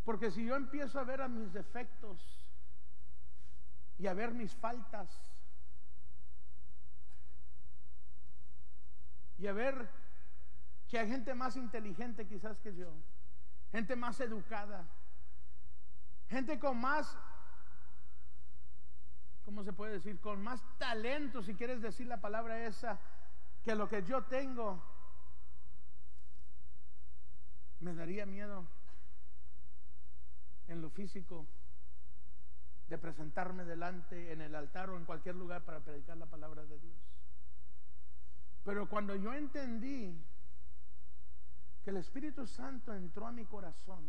Porque 0.05 0.31
si 0.31 0.45
yo 0.45 0.57
empiezo 0.57 0.99
a 0.99 1.05
ver 1.05 1.21
a 1.21 1.29
mis 1.29 1.53
defectos 1.53 2.50
y 4.01 4.07
a 4.07 4.15
ver 4.15 4.33
mis 4.33 4.55
faltas 4.55 5.11
y 9.39 9.47
a 9.47 9.53
ver 9.53 9.91
que 10.89 10.99
hay 10.99 11.07
gente 11.07 11.35
más 11.35 11.55
inteligente 11.57 12.27
quizás 12.27 12.59
que 12.61 12.75
yo, 12.75 12.91
gente 13.71 13.97
más 13.97 14.19
educada, 14.21 14.87
gente 16.31 16.59
con 16.59 16.81
más, 16.81 17.15
¿cómo 19.45 19.63
se 19.65 19.73
puede 19.75 19.93
decir? 19.93 20.19
Con 20.19 20.43
más 20.43 20.63
talento, 20.79 21.43
si 21.43 21.55
quieres 21.55 21.83
decir 21.83 22.07
la 22.07 22.23
palabra 22.23 22.65
esa, 22.67 22.99
que 23.63 23.75
lo 23.75 23.87
que 23.87 24.03
yo 24.03 24.25
tengo, 24.25 24.83
me 27.81 27.95
daría 27.95 28.25
miedo 28.25 28.67
en 30.69 30.81
lo 30.81 30.89
físico 30.89 31.47
de 32.91 32.99
presentarme 32.99 33.65
delante 33.65 34.33
en 34.33 34.41
el 34.41 34.53
altar 34.55 34.91
o 34.91 34.97
en 34.97 35.05
cualquier 35.05 35.37
lugar 35.37 35.63
para 35.63 35.79
predicar 35.79 36.17
la 36.17 36.27
palabra 36.27 36.65
de 36.65 36.77
Dios. 36.81 36.99
Pero 38.65 38.89
cuando 38.89 39.15
yo 39.15 39.33
entendí 39.33 40.13
que 41.85 41.91
el 41.91 41.99
Espíritu 41.99 42.47
Santo 42.49 42.93
entró 42.93 43.29
a 43.29 43.33
mi 43.33 43.45
corazón 43.45 44.05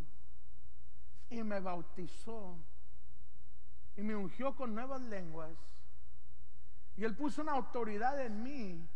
y 1.29 1.43
me 1.43 1.59
bautizó 1.59 2.57
y 3.95 4.01
me 4.01 4.15
ungió 4.15 4.55
con 4.55 4.73
nuevas 4.73 5.01
lenguas 5.01 5.55
y 6.97 7.03
Él 7.03 7.15
puso 7.15 7.43
una 7.43 7.53
autoridad 7.53 8.19
en 8.25 8.41
mí, 8.41 8.89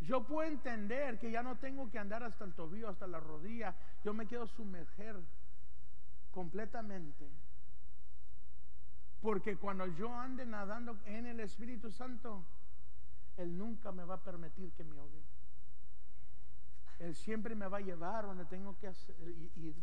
yo 0.00 0.24
puedo 0.24 0.48
entender 0.48 1.18
que 1.18 1.30
ya 1.30 1.42
no 1.42 1.56
tengo 1.56 1.90
que 1.90 1.98
andar 1.98 2.22
hasta 2.22 2.44
el 2.44 2.54
tobillo, 2.54 2.88
hasta 2.88 3.06
la 3.06 3.20
rodilla, 3.20 3.74
yo 4.02 4.14
me 4.14 4.26
quiero 4.26 4.46
sumerger 4.46 5.20
completamente. 6.30 7.28
Porque 9.24 9.56
cuando 9.56 9.86
yo 9.86 10.14
ande 10.14 10.44
nadando 10.44 10.98
en 11.06 11.24
el 11.24 11.40
Espíritu 11.40 11.90
Santo, 11.90 12.44
Él 13.38 13.56
nunca 13.56 13.90
me 13.90 14.04
va 14.04 14.16
a 14.16 14.22
permitir 14.22 14.70
que 14.72 14.84
me 14.84 14.98
ahogue. 14.98 15.22
Él 16.98 17.14
siempre 17.14 17.54
me 17.54 17.66
va 17.66 17.78
a 17.78 17.80
llevar 17.80 18.26
donde 18.26 18.44
tengo 18.44 18.76
que 18.76 18.92
ir. 19.56 19.74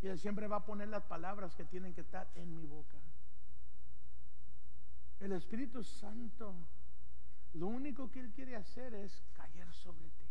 Y 0.00 0.06
Él 0.06 0.16
siempre 0.16 0.46
va 0.46 0.58
a 0.58 0.64
poner 0.64 0.86
las 0.86 1.02
palabras 1.02 1.56
que 1.56 1.64
tienen 1.64 1.92
que 1.92 2.02
estar 2.02 2.30
en 2.36 2.54
mi 2.54 2.64
boca. 2.64 2.96
El 5.18 5.32
Espíritu 5.32 5.82
Santo, 5.82 6.54
lo 7.54 7.66
único 7.66 8.12
que 8.12 8.20
Él 8.20 8.30
quiere 8.30 8.54
hacer 8.54 8.94
es 8.94 9.24
caer 9.32 9.72
sobre 9.72 10.04
ti. 10.04 10.28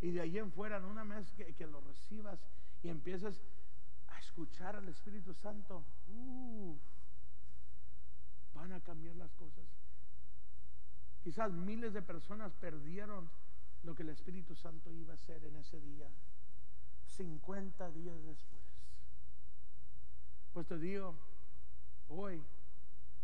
Y 0.00 0.12
de 0.12 0.22
ahí 0.22 0.38
en 0.38 0.50
fuera, 0.50 0.78
una 0.78 1.04
vez 1.04 1.30
que, 1.32 1.54
que 1.54 1.66
lo 1.66 1.82
recibas 1.82 2.40
y 2.82 2.88
empiezas 2.88 3.42
escuchar 4.24 4.76
al 4.76 4.88
Espíritu 4.88 5.34
Santo, 5.34 5.84
van 8.54 8.72
a 8.72 8.80
cambiar 8.80 9.16
las 9.16 9.32
cosas. 9.34 9.64
Quizás 11.22 11.52
miles 11.52 11.92
de 11.92 12.02
personas 12.02 12.52
perdieron 12.54 13.30
lo 13.82 13.94
que 13.94 14.02
el 14.02 14.08
Espíritu 14.10 14.54
Santo 14.54 14.90
iba 14.92 15.12
a 15.12 15.16
hacer 15.16 15.44
en 15.44 15.56
ese 15.56 15.80
día, 15.80 16.08
50 17.06 17.90
días 17.90 18.16
después. 18.24 18.62
Pues 20.52 20.66
te 20.66 20.78
digo, 20.78 21.14
hoy 22.08 22.42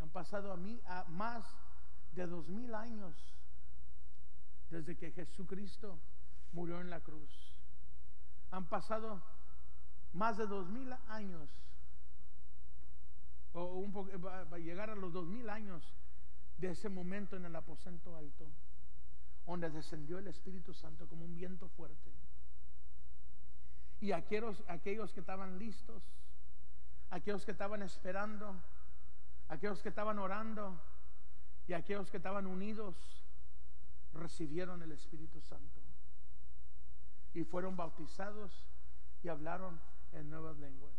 han 0.01 0.11
pasado 0.11 0.53
a 0.53 0.57
mí 0.57 0.81
más 1.09 1.45
de 2.13 2.27
dos 2.27 2.49
mil 2.49 2.75
años 2.75 3.15
desde 4.71 4.97
que 4.97 5.13
Jesucristo 5.13 5.99
murió 6.53 6.81
en 6.81 6.91
la 6.91 7.01
cruz. 7.01 7.55
Han 8.51 8.69
pasado 8.69 9.23
más 10.13 10.37
de 10.37 10.47
dos 10.47 10.69
mil 10.69 10.93
años, 11.09 11.49
o 13.53 13.65
un 13.75 13.93
poco, 13.93 14.11
va, 14.21 14.41
a 14.41 14.59
llegar 14.59 14.91
a 14.91 14.95
los 14.95 15.13
dos 15.13 15.27
mil 15.27 15.49
años 15.49 15.95
de 16.59 16.71
ese 16.71 16.89
momento 16.89 17.37
en 17.37 17.45
el 17.45 17.57
aposento 17.57 18.17
alto, 18.17 18.47
donde 19.47 19.71
descendió 19.71 20.19
el 20.19 20.27
Espíritu 20.29 20.73
Santo 20.75 21.09
como 21.09 21.25
un 21.25 21.35
viento 21.35 21.69
fuerte. 21.69 22.11
Y 24.01 24.13
aquellos, 24.13 24.63
aquellos 24.69 25.13
que 25.13 25.21
estaban 25.21 25.59
listos, 25.59 26.03
aquellos 27.11 27.45
que 27.45 27.51
estaban 27.51 27.83
esperando, 27.83 28.55
aquellos 29.49 29.83
que 29.83 29.89
estaban 29.89 30.19
orando 30.19 30.81
y 31.67 31.73
aquellos 31.73 32.11
que 32.11 32.17
estaban 32.17 32.47
unidos 32.47 32.97
recibieron 34.15 34.83
el 34.83 34.93
Espíritu 34.93 35.41
Santo 35.41 35.81
y 37.35 37.45
fueron 37.45 37.77
bautizados 37.77 38.65
y 39.23 39.29
hablaron 39.29 39.81
en 40.13 40.31
nuevas 40.31 40.57
lenguas. 40.59 40.95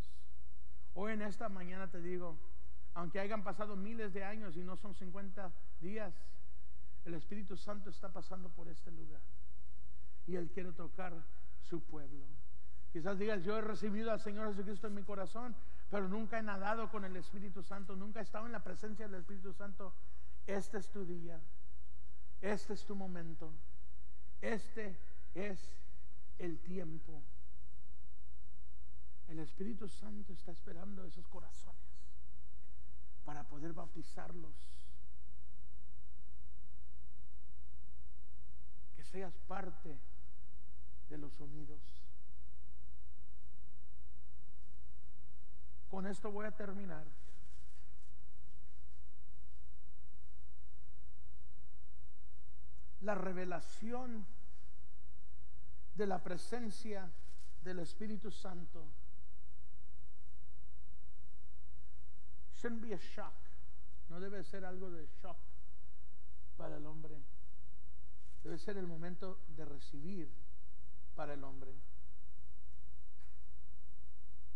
Hoy 0.93 1.13
en 1.13 1.21
esta 1.21 1.50
mañana 1.50 1.89
te 1.89 2.02
digo, 2.02 2.38
aunque 2.93 3.19
hayan 3.19 3.43
pasado 3.43 3.76
miles 3.76 4.13
de 4.13 4.24
años 4.24 4.58
y 4.58 4.63
no 4.63 4.76
son 4.76 4.93
50 4.93 5.52
días, 5.80 6.13
el 7.06 7.13
Espíritu 7.13 7.56
Santo 7.58 7.89
está 7.89 8.12
pasando 8.12 8.50
por 8.50 8.67
este 8.67 8.91
lugar 8.91 9.21
y 10.28 10.36
Él 10.36 10.50
quiere 10.52 10.71
tocar 10.74 11.13
su 11.62 11.82
pueblo. 11.82 12.26
Quizás 12.91 13.17
digas, 13.17 13.43
yo 13.43 13.58
he 13.58 13.62
recibido 13.62 14.12
al 14.12 14.19
Señor 14.19 14.50
Jesucristo 14.50 14.88
en 14.88 14.95
mi 14.95 15.04
corazón, 15.04 15.56
pero 15.89 16.08
nunca 16.08 16.39
he 16.39 16.41
nadado 16.41 16.89
con 16.89 17.06
el 17.06 17.15
Espíritu 17.15 17.63
Santo, 17.63 17.95
nunca 17.95 18.19
he 18.19 18.24
estado 18.24 18.45
en 18.45 18.52
la 18.52 18.63
presencia 18.63 19.08
del 19.08 19.21
Espíritu 19.21 19.54
Santo. 19.54 19.93
Este 20.45 20.78
es 20.78 20.89
tu 20.89 21.06
día, 21.06 21.39
este 22.41 22.74
es 22.74 22.86
tu 22.86 22.95
momento, 22.95 23.54
este 24.41 24.97
es 25.34 25.71
el 26.38 26.60
tiempo. 26.60 27.24
El 29.32 29.39
Espíritu 29.39 29.88
Santo 29.88 30.34
está 30.34 30.52
esperando 30.52 31.06
esos 31.06 31.26
corazones 31.30 31.80
para 33.24 33.46
poder 33.46 33.72
bautizarlos. 33.72 34.54
Que 38.94 39.06
seas 39.06 39.34
parte 39.48 39.98
de 41.10 41.17
los 41.17 41.39
unidos. 41.39 41.80
Con 45.89 46.08
esto 46.08 46.30
voy 46.30 46.46
a 46.46 46.52
terminar. 46.52 47.08
La 53.00 53.15
revelación 53.15 54.26
de 55.96 56.06
la 56.06 56.22
presencia 56.22 57.10
del 57.63 57.80
Espíritu 57.80 58.30
Santo 58.30 58.91
be 62.69 62.93
a 62.93 62.97
shock. 62.97 63.34
No 64.10 64.19
debe 64.19 64.43
ser 64.43 64.65
algo 64.65 64.89
de 64.91 65.08
shock 65.21 65.38
para 66.58 66.78
el 66.78 66.86
hombre. 66.86 67.17
Debe 68.43 68.58
ser 68.58 68.78
el 68.78 68.88
momento 68.88 69.39
de 69.56 69.65
recibir 69.65 70.30
para 71.15 71.34
el 71.34 71.43
hombre. 71.43 71.74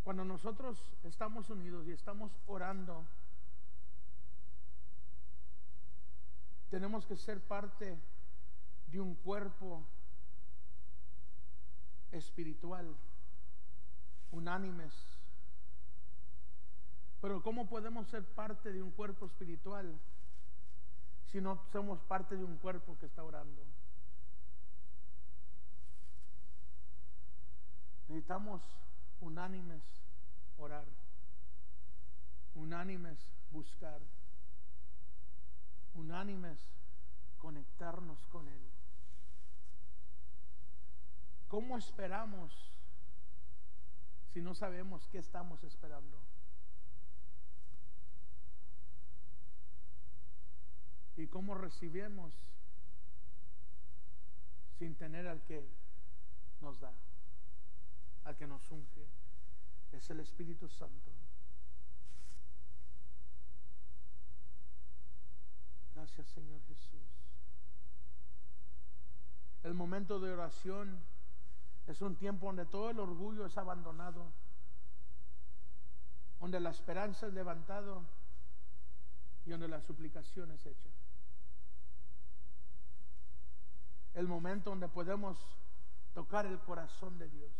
Cuando 0.04 0.24
nosotros 0.24 0.80
estamos 1.02 1.50
unidos 1.50 1.86
y 1.88 1.92
estamos 1.92 2.32
orando, 2.46 3.06
tenemos 6.70 7.06
que 7.06 7.16
ser 7.16 7.40
parte 7.40 7.98
de 8.86 9.00
un 9.00 9.14
cuerpo 9.16 9.84
espiritual, 12.12 12.96
unánimes. 14.30 15.15
Pero 17.20 17.42
¿cómo 17.42 17.68
podemos 17.68 18.08
ser 18.08 18.24
parte 18.24 18.72
de 18.72 18.82
un 18.82 18.90
cuerpo 18.90 19.26
espiritual 19.26 19.98
si 21.26 21.40
no 21.40 21.60
somos 21.72 22.00
parte 22.02 22.36
de 22.36 22.44
un 22.44 22.56
cuerpo 22.58 22.96
que 22.98 23.06
está 23.06 23.24
orando? 23.24 23.62
Necesitamos 28.08 28.62
unánimes 29.20 29.82
orar, 30.58 30.86
unánimes 32.54 33.18
buscar, 33.50 34.00
unánimes 35.94 36.58
conectarnos 37.38 38.26
con 38.28 38.48
Él. 38.48 38.62
¿Cómo 41.48 41.78
esperamos 41.78 42.52
si 44.32 44.40
no 44.40 44.54
sabemos 44.54 45.06
qué 45.08 45.18
estamos 45.18 45.62
esperando? 45.64 46.18
¿Y 51.16 51.26
cómo 51.26 51.54
recibimos 51.54 52.32
sin 54.78 54.94
tener 54.94 55.26
al 55.26 55.42
que 55.42 55.66
nos 56.60 56.80
da? 56.80 56.92
al 58.26 58.36
que 58.36 58.46
nos 58.46 58.70
unge, 58.72 59.06
es 59.92 60.10
el 60.10 60.20
Espíritu 60.20 60.68
Santo. 60.68 61.12
Gracias 65.94 66.26
Señor 66.28 66.60
Jesús. 66.66 67.00
El 69.62 69.74
momento 69.74 70.18
de 70.18 70.32
oración 70.32 70.98
es 71.86 72.02
un 72.02 72.16
tiempo 72.16 72.46
donde 72.46 72.66
todo 72.66 72.90
el 72.90 72.98
orgullo 72.98 73.46
es 73.46 73.56
abandonado, 73.56 74.26
donde 76.40 76.58
la 76.58 76.70
esperanza 76.70 77.28
es 77.28 77.32
levantado 77.32 78.02
y 79.46 79.50
donde 79.50 79.68
la 79.68 79.80
suplicación 79.80 80.50
es 80.50 80.66
hecha. 80.66 80.95
El 84.16 84.26
momento 84.26 84.70
donde 84.70 84.88
podemos 84.88 85.36
tocar 86.14 86.46
el 86.46 86.58
corazón 86.60 87.18
de 87.18 87.28
Dios. 87.28 87.52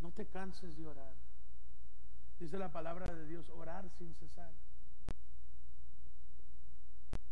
No 0.00 0.12
te 0.12 0.24
canses 0.26 0.76
de 0.76 0.86
orar. 0.86 1.12
Dice 2.38 2.56
la 2.58 2.70
palabra 2.70 3.12
de 3.12 3.26
Dios, 3.26 3.50
orar 3.50 3.90
sin 3.98 4.14
cesar. 4.14 4.52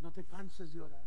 No 0.01 0.11
te 0.11 0.25
canses 0.25 0.73
de 0.73 0.81
orar. 0.81 1.05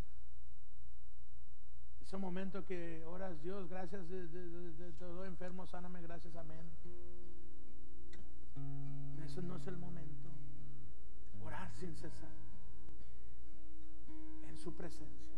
Ese 2.02 2.16
momento 2.16 2.66
que 2.66 3.04
oras, 3.06 3.42
Dios, 3.42 3.68
gracias 3.68 4.08
de, 4.08 4.94
todo 4.98 5.26
enfermo, 5.26 5.68
sáname, 5.68 6.02
gracias, 6.02 6.34
amén. 6.38 6.66
Ese 9.26 9.42
no 9.42 9.58
es 9.58 9.68
el 9.68 9.76
momento. 9.76 10.30
Orar 11.44 11.70
sin 11.78 11.94
cesar. 11.98 12.51
Su 14.64 14.76
presencia. 14.76 15.32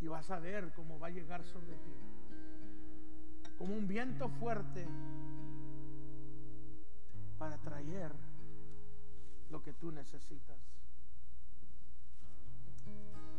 Y 0.00 0.08
vas 0.08 0.30
a 0.30 0.38
ver 0.38 0.72
cómo 0.74 0.98
va 0.98 1.06
a 1.06 1.10
llegar 1.10 1.44
sobre 1.44 1.76
ti 1.76 1.92
como 3.62 3.76
un 3.76 3.86
viento 3.86 4.28
fuerte 4.28 4.84
para 7.38 7.58
traer 7.58 8.12
lo 9.50 9.62
que 9.62 9.72
tú 9.72 9.92
necesitas. 9.92 10.58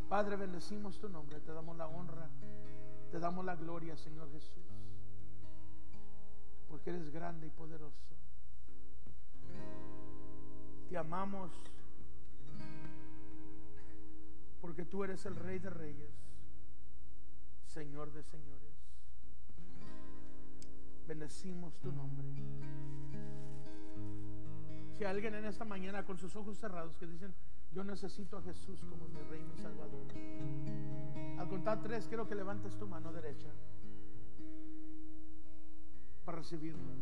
Padre, 0.07 0.37
bendecimos 0.37 0.97
tu 0.97 1.09
nombre, 1.09 1.41
te 1.41 1.51
damos 1.51 1.75
la 1.75 1.87
honra, 1.87 2.29
te 3.11 3.19
damos 3.19 3.43
la 3.43 3.57
gloria, 3.57 3.97
Señor 3.97 4.31
Jesús, 4.31 4.63
porque 6.69 6.91
eres 6.91 7.09
grande 7.09 7.47
y 7.47 7.49
poderoso. 7.49 8.15
Te 10.87 10.97
amamos 10.97 11.51
porque 14.63 14.85
tú 14.85 15.03
eres 15.03 15.25
el 15.25 15.35
Rey 15.35 15.59
de 15.59 15.69
Reyes, 15.69 16.15
Señor 17.65 18.13
de 18.13 18.23
Señores. 18.23 18.71
Bendecimos 21.05 21.77
tu 21.81 21.91
nombre. 21.91 22.25
Si 24.93 25.03
alguien 25.03 25.35
en 25.35 25.43
esta 25.43 25.65
mañana 25.65 26.05
con 26.05 26.17
sus 26.17 26.33
ojos 26.37 26.57
cerrados 26.57 26.97
que 26.97 27.05
dicen, 27.05 27.35
yo 27.73 27.83
necesito 27.83 28.37
a 28.37 28.41
Jesús 28.41 28.79
como 28.85 29.05
mi 29.09 29.19
Rey, 29.23 29.43
mi 29.43 29.57
Salvador. 29.61 30.05
Al 31.39 31.49
contar 31.49 31.81
tres, 31.81 32.07
quiero 32.07 32.25
que 32.25 32.35
levantes 32.35 32.77
tu 32.77 32.87
mano 32.87 33.11
derecha 33.11 33.49
para 36.23 36.37
recibirlo. 36.37 36.93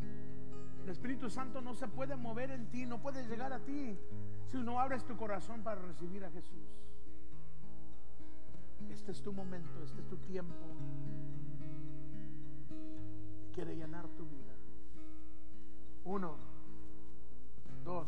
El 0.83 0.89
Espíritu 0.89 1.29
Santo 1.29 1.61
no 1.61 1.75
se 1.75 1.87
puede 1.87 2.15
mover 2.15 2.49
en 2.49 2.71
ti, 2.71 2.87
no 2.87 2.99
puede 2.99 3.23
llegar 3.27 3.53
a 3.53 3.59
ti 3.59 3.95
si 4.47 4.57
no 4.57 4.79
abres 4.79 5.05
tu 5.05 5.15
corazón 5.15 5.61
para 5.61 5.79
recibir 5.79 6.25
a 6.25 6.31
Jesús. 6.31 6.81
Este 8.91 9.11
es 9.11 9.21
tu 9.21 9.33
momento, 9.33 9.83
este 9.83 10.01
es 10.01 10.07
tu 10.07 10.17
tiempo 10.17 10.65
quiere 13.51 13.75
llenar 13.75 14.07
tu 14.09 14.25
vida. 14.25 14.53
Uno, 16.05 16.35
dos, 17.83 18.07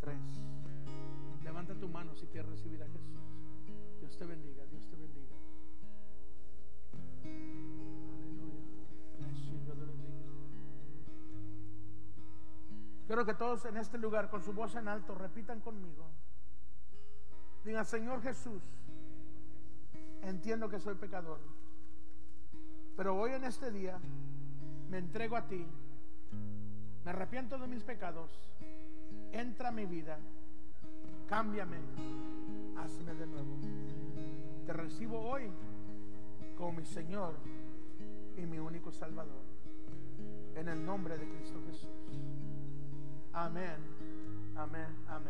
tres. 0.00 0.20
Levanta 1.42 1.74
tu 1.74 1.88
mano 1.88 2.14
si 2.14 2.26
quieres 2.26 2.50
recibir 2.50 2.82
a 2.82 2.86
Jesús. 2.86 3.18
Dios 4.00 4.16
te 4.18 4.26
bendiga, 4.26 4.64
Dios 4.66 4.86
te 4.88 4.96
bendiga. 4.96 5.36
Aleluya. 7.24 8.60
Dios 9.18 9.64
te 9.66 9.72
bendiga. 9.72 10.18
Quiero 13.06 13.24
que 13.24 13.34
todos 13.34 13.64
en 13.64 13.78
este 13.78 13.96
lugar, 13.96 14.28
con 14.28 14.42
su 14.42 14.52
voz 14.52 14.74
en 14.74 14.86
alto, 14.88 15.14
repitan 15.14 15.60
conmigo. 15.60 16.04
Diga, 17.64 17.84
Señor 17.84 18.22
Jesús, 18.22 18.62
entiendo 20.22 20.68
que 20.68 20.80
soy 20.80 20.94
pecador 20.94 21.38
pero 22.98 23.14
hoy 23.14 23.30
en 23.30 23.44
este 23.44 23.70
día 23.70 23.96
me 24.90 24.98
entrego 24.98 25.36
a 25.36 25.46
ti. 25.46 25.64
Me 27.04 27.10
arrepiento 27.12 27.56
de 27.56 27.68
mis 27.68 27.84
pecados. 27.84 28.28
Entra 29.30 29.68
a 29.68 29.70
mi 29.70 29.86
vida. 29.86 30.18
Cámbiame. 31.28 31.76
hazme 32.76 33.14
de 33.14 33.24
nuevo. 33.28 33.56
Te 34.66 34.72
recibo 34.72 35.20
hoy 35.20 35.48
como 36.56 36.72
mi 36.72 36.84
Señor 36.84 37.34
y 38.36 38.40
mi 38.46 38.58
único 38.58 38.90
Salvador. 38.90 39.44
En 40.56 40.68
el 40.68 40.84
nombre 40.84 41.16
de 41.18 41.28
Cristo 41.28 41.60
Jesús. 41.68 41.88
Amén, 43.32 43.76
amén, 44.56 44.88
amén. 45.06 45.18